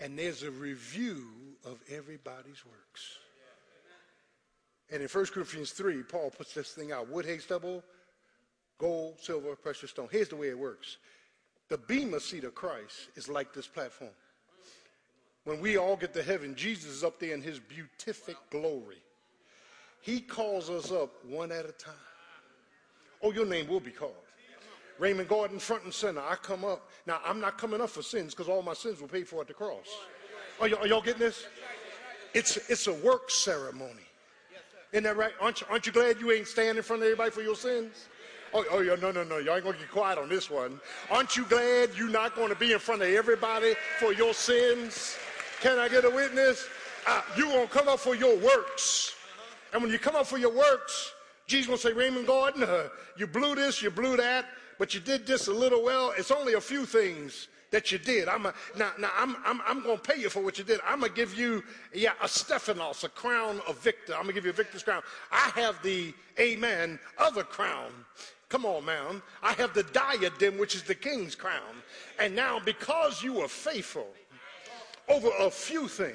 [0.00, 1.24] and there's a review
[1.64, 3.18] of everybody's works.
[4.90, 7.82] And in 1 Corinthians 3, Paul puts this thing out wood, hay, stubble,
[8.78, 10.08] gold, silver, precious stone.
[10.10, 10.98] Here's the way it works
[11.68, 14.10] the Bema seat of Christ is like this platform.
[15.44, 19.02] When we all get to heaven, Jesus is up there in his beatific glory.
[20.00, 21.94] He calls us up one at a time.
[23.22, 24.12] Oh, your name will be called.
[24.98, 26.20] Raymond Gordon, front and center.
[26.20, 26.88] I come up.
[27.06, 29.48] Now, I'm not coming up for sins because all my sins were paid for at
[29.48, 29.88] the cross.
[30.60, 31.46] Are, y- are y'all getting this?
[32.32, 34.02] It's, it's a work ceremony.
[34.92, 35.32] Isn't that right?
[35.40, 38.08] Aren't you, aren't you glad you ain't standing in front of everybody for your sins?
[38.52, 39.38] Oh, oh yeah, no, no, no.
[39.38, 40.80] Y'all ain't going to get quiet on this one.
[41.10, 45.16] Aren't you glad you're not going to be in front of everybody for your sins?
[45.60, 46.68] Can I get a witness?
[47.06, 49.14] Uh, you're going to come up for your works.
[49.72, 51.12] And when you come up for your works,
[51.46, 52.88] Jesus gonna say, Raymond Gordon, uh,
[53.18, 54.46] you blew this, you blew that,
[54.78, 56.14] but you did this a little well.
[56.16, 58.28] It's only a few things that you did.
[58.28, 60.78] I'm a, now, now I'm, I'm, I'm going to pay you for what you did.
[60.86, 64.12] I'm going to give you, yeah, a Stephanos, a crown of victor.
[64.12, 65.02] I'm going to give you a victor's crown.
[65.32, 67.90] I have the, amen, other crown.
[68.48, 69.20] Come on, man.
[69.42, 71.82] I have the diadem, which is the king's crown.
[72.20, 74.06] And now, because you were faithful
[75.08, 76.14] over a few things,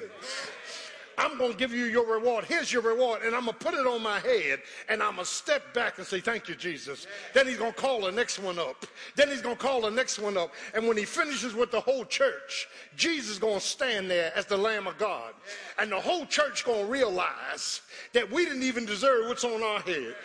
[1.18, 2.44] I'm going to give you your reward.
[2.44, 3.22] Here's your reward.
[3.22, 5.98] And I'm going to put it on my head and I'm going to step back
[5.98, 7.06] and say, Thank you, Jesus.
[7.34, 8.86] Then he's going to call the next one up.
[9.16, 10.52] Then he's going to call the next one up.
[10.74, 14.46] And when he finishes with the whole church, Jesus is going to stand there as
[14.46, 15.34] the Lamb of God.
[15.78, 17.82] And the whole church going to realize
[18.12, 20.16] that we didn't even deserve what's on our heads.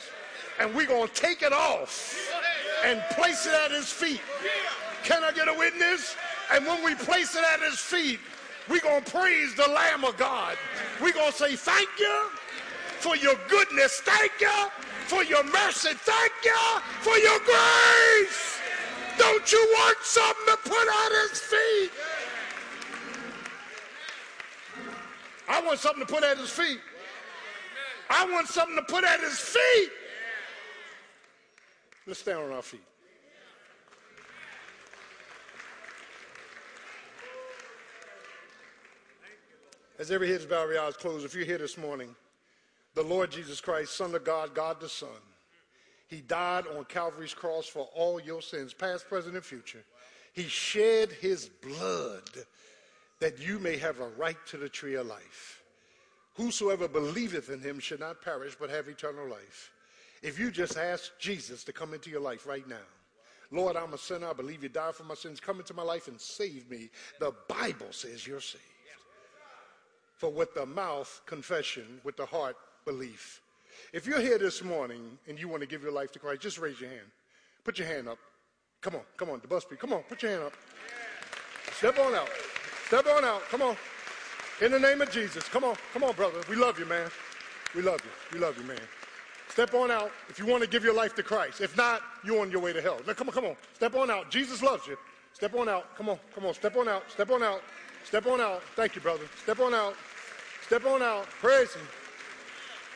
[0.60, 2.18] And we're going to take it off
[2.86, 4.22] and place it at his feet.
[5.04, 6.16] Can I get a witness?
[6.54, 8.20] And when we place it at his feet,
[8.70, 10.58] we're going to praise the Lamb of God.
[11.02, 12.30] We're going to say, Thank you
[13.00, 14.02] for your goodness.
[14.04, 14.70] Thank you
[15.06, 15.90] for your mercy.
[15.94, 18.60] Thank you for your grace.
[19.18, 21.92] Don't you want something to put at his feet?
[25.48, 26.80] I want something to put at his feet.
[28.10, 29.90] I want something to put at his feet.
[32.08, 32.82] Let's stand on our feet.
[39.98, 42.14] As every head is bowed, every eyes closed, if you're here this morning,
[42.96, 45.10] the Lord Jesus Christ, Son of God, God the Son,
[46.08, 49.84] He died on Calvary's cross for all your sins, past, present, and future.
[50.34, 52.30] He shed His blood
[53.22, 55.64] that you may have a right to the tree of life.
[56.36, 59.72] Whosoever believeth in Him should not perish, but have eternal life.
[60.22, 62.76] If you just ask Jesus to come into your life right now,
[63.52, 64.28] Lord, I'm a sinner.
[64.28, 65.40] I believe you died for my sins.
[65.40, 66.90] Come into my life and save me.
[67.20, 68.64] The Bible says you're saved.
[70.18, 72.56] For with the mouth, confession, with the heart,
[72.86, 73.42] belief.
[73.92, 76.58] If you're here this morning and you want to give your life to Christ, just
[76.58, 77.08] raise your hand.
[77.64, 78.18] Put your hand up.
[78.82, 80.54] Come on, come on, the bus Come on, put your hand up.
[81.74, 82.30] Step on out.
[82.88, 83.42] Step on out.
[83.50, 83.76] Come on.
[84.62, 85.44] In the name of Jesus.
[85.50, 86.40] Come on, come on, brother.
[86.50, 87.10] We love you, man.
[87.76, 88.12] We love you.
[88.32, 88.80] We love you, man.
[89.50, 91.62] Step on out if you want to give your life to Christ.
[91.62, 93.00] If not, you're on your way to hell.
[93.06, 93.56] Now, come on, come on.
[93.74, 94.30] Step on out.
[94.30, 94.98] Jesus loves you.
[95.34, 95.96] Step on out.
[95.98, 96.54] Come on, come on.
[96.54, 97.10] Step on out.
[97.12, 97.62] Step on out.
[98.06, 98.62] Step on out.
[98.76, 99.26] Thank you, brother.
[99.42, 99.96] Step on out.
[100.66, 101.26] Step on out.
[101.42, 101.82] Praise Him.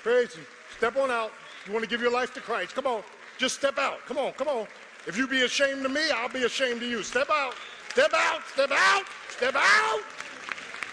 [0.04, 0.46] Praise Him.
[0.78, 1.32] Step on out.
[1.66, 2.76] You want to give your life to Christ.
[2.76, 3.04] Come on.
[3.38, 4.06] Just step out.
[4.06, 4.32] Come on.
[4.34, 4.68] Come on.
[5.08, 7.04] If you be ashamed of me, I'll be ashamed of you.
[7.04, 7.56] Step out.
[7.92, 8.42] Step out.
[8.54, 9.04] Step out.
[9.30, 10.00] Step out.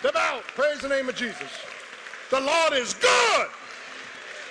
[0.01, 0.43] Step out.
[0.55, 1.51] Praise the name of Jesus.
[2.31, 3.47] The Lord is good.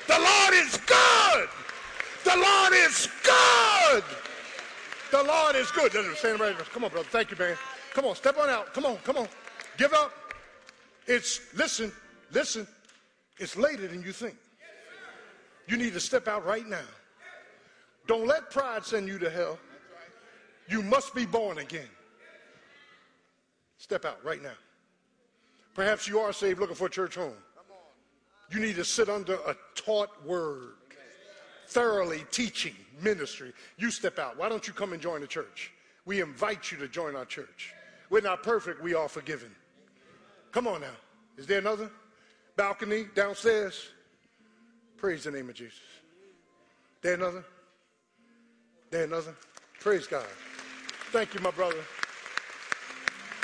[0.08, 1.50] The Lord is good.
[2.24, 4.04] The Lord is good.
[5.12, 5.92] The Lord is good.
[6.18, 6.56] Stand right.
[6.72, 7.08] Come on, brother.
[7.10, 7.58] Thank you, man.
[7.94, 8.16] Come on.
[8.16, 8.74] Step on out.
[8.74, 8.98] Come on.
[8.98, 9.28] Come on.
[9.78, 10.12] Give up.
[11.08, 11.92] It's, listen,
[12.32, 12.68] listen,
[13.40, 14.36] it's later than you think.
[15.68, 16.86] You need to step out right now.
[18.08, 19.58] Don't let pride send you to hell.
[20.68, 21.90] You must be born again.
[23.78, 24.58] Step out right now.
[25.74, 27.34] Perhaps you are saved looking for a church home.
[28.52, 30.74] You need to sit under a taught word,
[31.68, 33.54] thoroughly teaching ministry.
[33.78, 34.38] You step out.
[34.38, 35.72] Why don't you come and join the church?
[36.06, 37.74] We invite you to join our church.
[38.10, 39.52] We're not perfect, we are forgiven.
[40.56, 40.88] Come on now.
[41.36, 41.92] Is there another?
[42.56, 43.90] Balcony downstairs?
[44.96, 45.82] Praise the name of Jesus.
[47.02, 47.44] There another?
[48.90, 49.36] There another?
[49.82, 50.26] Praise God.
[51.12, 51.84] Thank you, my brother.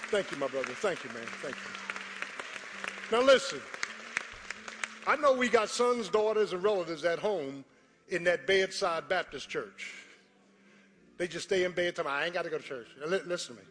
[0.07, 0.69] Thank you, my brother.
[0.75, 1.25] Thank you, man.
[1.41, 3.17] Thank you.
[3.17, 3.59] Now listen.
[5.05, 7.65] I know we got sons, daughters, and relatives at home
[8.07, 9.95] in that bedside Baptist church.
[11.17, 11.99] They just stay in bed.
[11.99, 12.87] I ain't got to go to church.
[13.05, 13.67] Listen to me.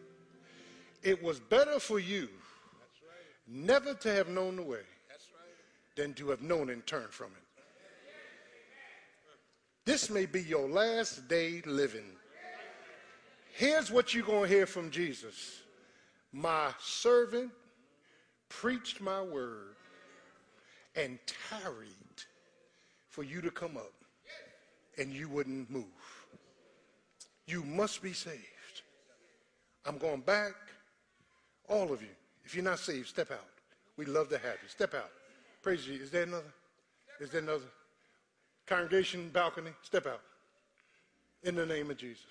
[1.01, 2.29] It was better for you
[3.51, 4.79] never to have known the way
[5.95, 7.63] than to have known and turned from it.
[9.85, 12.15] This may be your last day living.
[13.53, 15.61] Here's what you're going to hear from Jesus
[16.31, 17.51] My servant
[18.47, 19.75] preached my word
[20.95, 21.19] and
[21.49, 21.89] tarried
[23.09, 23.93] for you to come up,
[24.97, 25.85] and you wouldn't move.
[27.47, 28.37] You must be saved.
[29.85, 30.53] I'm going back,
[31.67, 32.15] all of you.
[32.51, 33.45] If you're not saved, step out.
[33.95, 34.67] We'd love to have you.
[34.67, 35.09] Step out.
[35.61, 36.01] Praise you.
[36.01, 36.51] Is there another?
[37.21, 37.63] Is there another?
[38.67, 40.19] Congregation balcony, step out.
[41.43, 42.25] In the name of Jesus.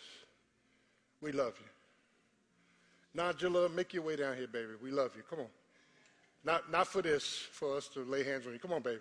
[1.22, 3.18] We love you.
[3.18, 4.72] Najila, make your way down here, baby.
[4.82, 5.22] We love you.
[5.22, 5.47] Come on.
[6.44, 8.59] Not, not for this, for us to lay hands on you.
[8.59, 9.01] Come on, baby.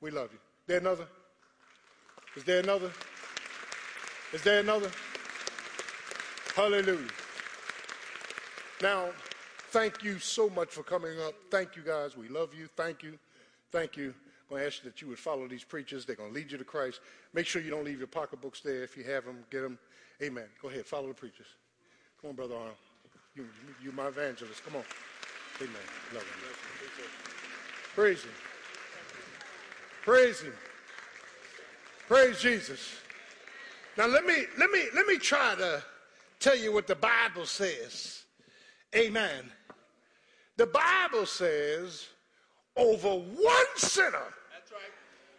[0.00, 0.38] We love you.
[0.38, 1.06] Is There another?
[2.36, 2.90] Is there another?
[4.32, 4.90] Is there another?
[6.56, 7.08] Hallelujah.
[8.80, 9.10] Now,
[9.74, 11.34] thank you so much for coming up.
[11.50, 12.16] Thank you, guys.
[12.16, 12.68] We love you.
[12.76, 13.18] Thank you.
[13.72, 14.14] Thank you.
[14.48, 16.04] I'm going to ask you that you would follow these preachers.
[16.04, 17.00] They're going to lead you to Christ.
[17.32, 18.84] Make sure you don't leave your pocketbooks there.
[18.84, 19.76] If you have them, get them.
[20.22, 20.44] Amen.
[20.62, 20.86] Go ahead.
[20.86, 21.48] Follow the preachers.
[22.20, 22.76] Come on, Brother Arnold.
[23.34, 23.48] You,
[23.82, 24.64] you, my evangelist.
[24.64, 24.84] Come on.
[25.60, 25.74] Amen.
[26.14, 26.24] Love.
[27.96, 28.30] Praise Him.
[30.04, 30.52] Praise Him.
[32.06, 32.96] Praise Jesus.
[33.98, 35.82] Now let me let me let me try to
[36.38, 38.23] tell you what the Bible says.
[38.96, 39.50] Amen.
[40.56, 42.06] The Bible says
[42.76, 44.92] over one sinner, right.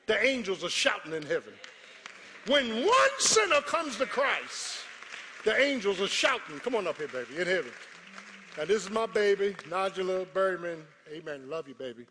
[0.08, 1.54] the angels are shouting in heaven.
[2.48, 4.80] When one sinner comes to Christ,
[5.46, 6.60] the angels are shouting.
[6.60, 7.72] Come on up here, baby, in heaven.
[8.58, 10.82] Now, this is my baby, Nigella Berryman.
[11.12, 11.50] Amen.
[11.50, 12.06] Love you, baby.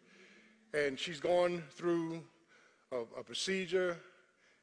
[0.72, 2.22] And she's going through
[2.92, 3.96] a, a procedure.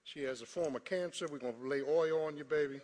[0.03, 1.27] She has a form of cancer.
[1.31, 2.79] We're going to lay oil on you, baby,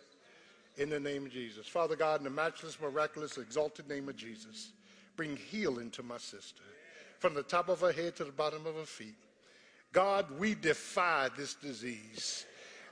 [0.78, 1.66] in the name of Jesus.
[1.66, 4.70] Father God, in the matchless, miraculous, exalted name of Jesus,
[5.16, 6.62] bring healing to my sister
[7.18, 9.16] from the top of her head to the bottom of her feet.
[9.92, 12.46] God, we defy this disease.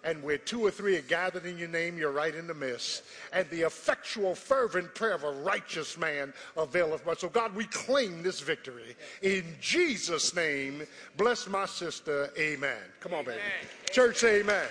[0.04, 3.02] And where two or three are gathered in your name, you're right in the midst.
[3.32, 7.20] And the effectual, fervent prayer of a righteous man availeth much.
[7.20, 8.94] So, God, we claim this victory.
[9.22, 10.86] In Jesus' name,
[11.16, 12.30] bless my sister.
[12.38, 12.78] Amen.
[13.00, 13.38] Come on, baby.
[13.38, 13.70] Amen.
[13.90, 14.42] Church, amen.
[14.44, 14.66] amen.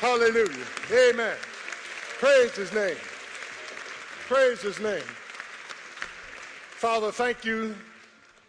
[0.00, 0.66] Hallelujah.
[0.92, 1.36] Amen.
[2.18, 2.96] Praise his name.
[4.28, 5.02] Praise his name.
[6.70, 7.74] Father, thank you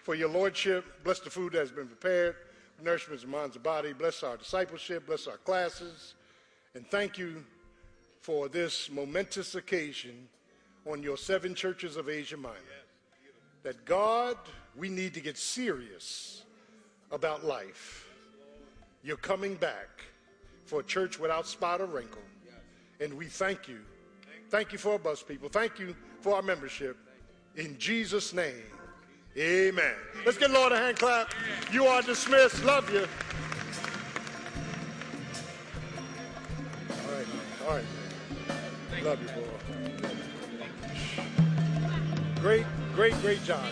[0.04, 0.86] for your lordship.
[1.04, 2.36] Bless the food that has been prepared,
[2.84, 3.92] nourishment of minds and body.
[3.92, 5.08] Bless our discipleship.
[5.08, 6.14] Bless our classes.
[6.76, 7.44] And thank you
[8.22, 10.28] for this momentous occasion
[10.86, 12.56] on your seven churches of Asia Minor.
[13.64, 14.38] That God,
[14.76, 16.44] we need to get serious
[17.12, 18.08] about life.
[19.04, 20.04] You're coming back
[20.66, 22.22] for a church without spot or wrinkle.
[23.06, 23.82] And we thank you.
[24.50, 25.48] Thank you for our bus people.
[25.48, 26.98] Thank you for our membership.
[27.56, 28.64] In Jesus' name.
[29.38, 29.94] Amen.
[30.26, 31.32] Let's get Lord a hand clap.
[31.72, 32.64] You are dismissed.
[32.66, 33.06] Love you.
[36.90, 37.28] All right.
[37.68, 37.86] All right.
[39.04, 39.44] Love you, boy.
[42.42, 42.66] Great,
[42.96, 43.66] great, great job.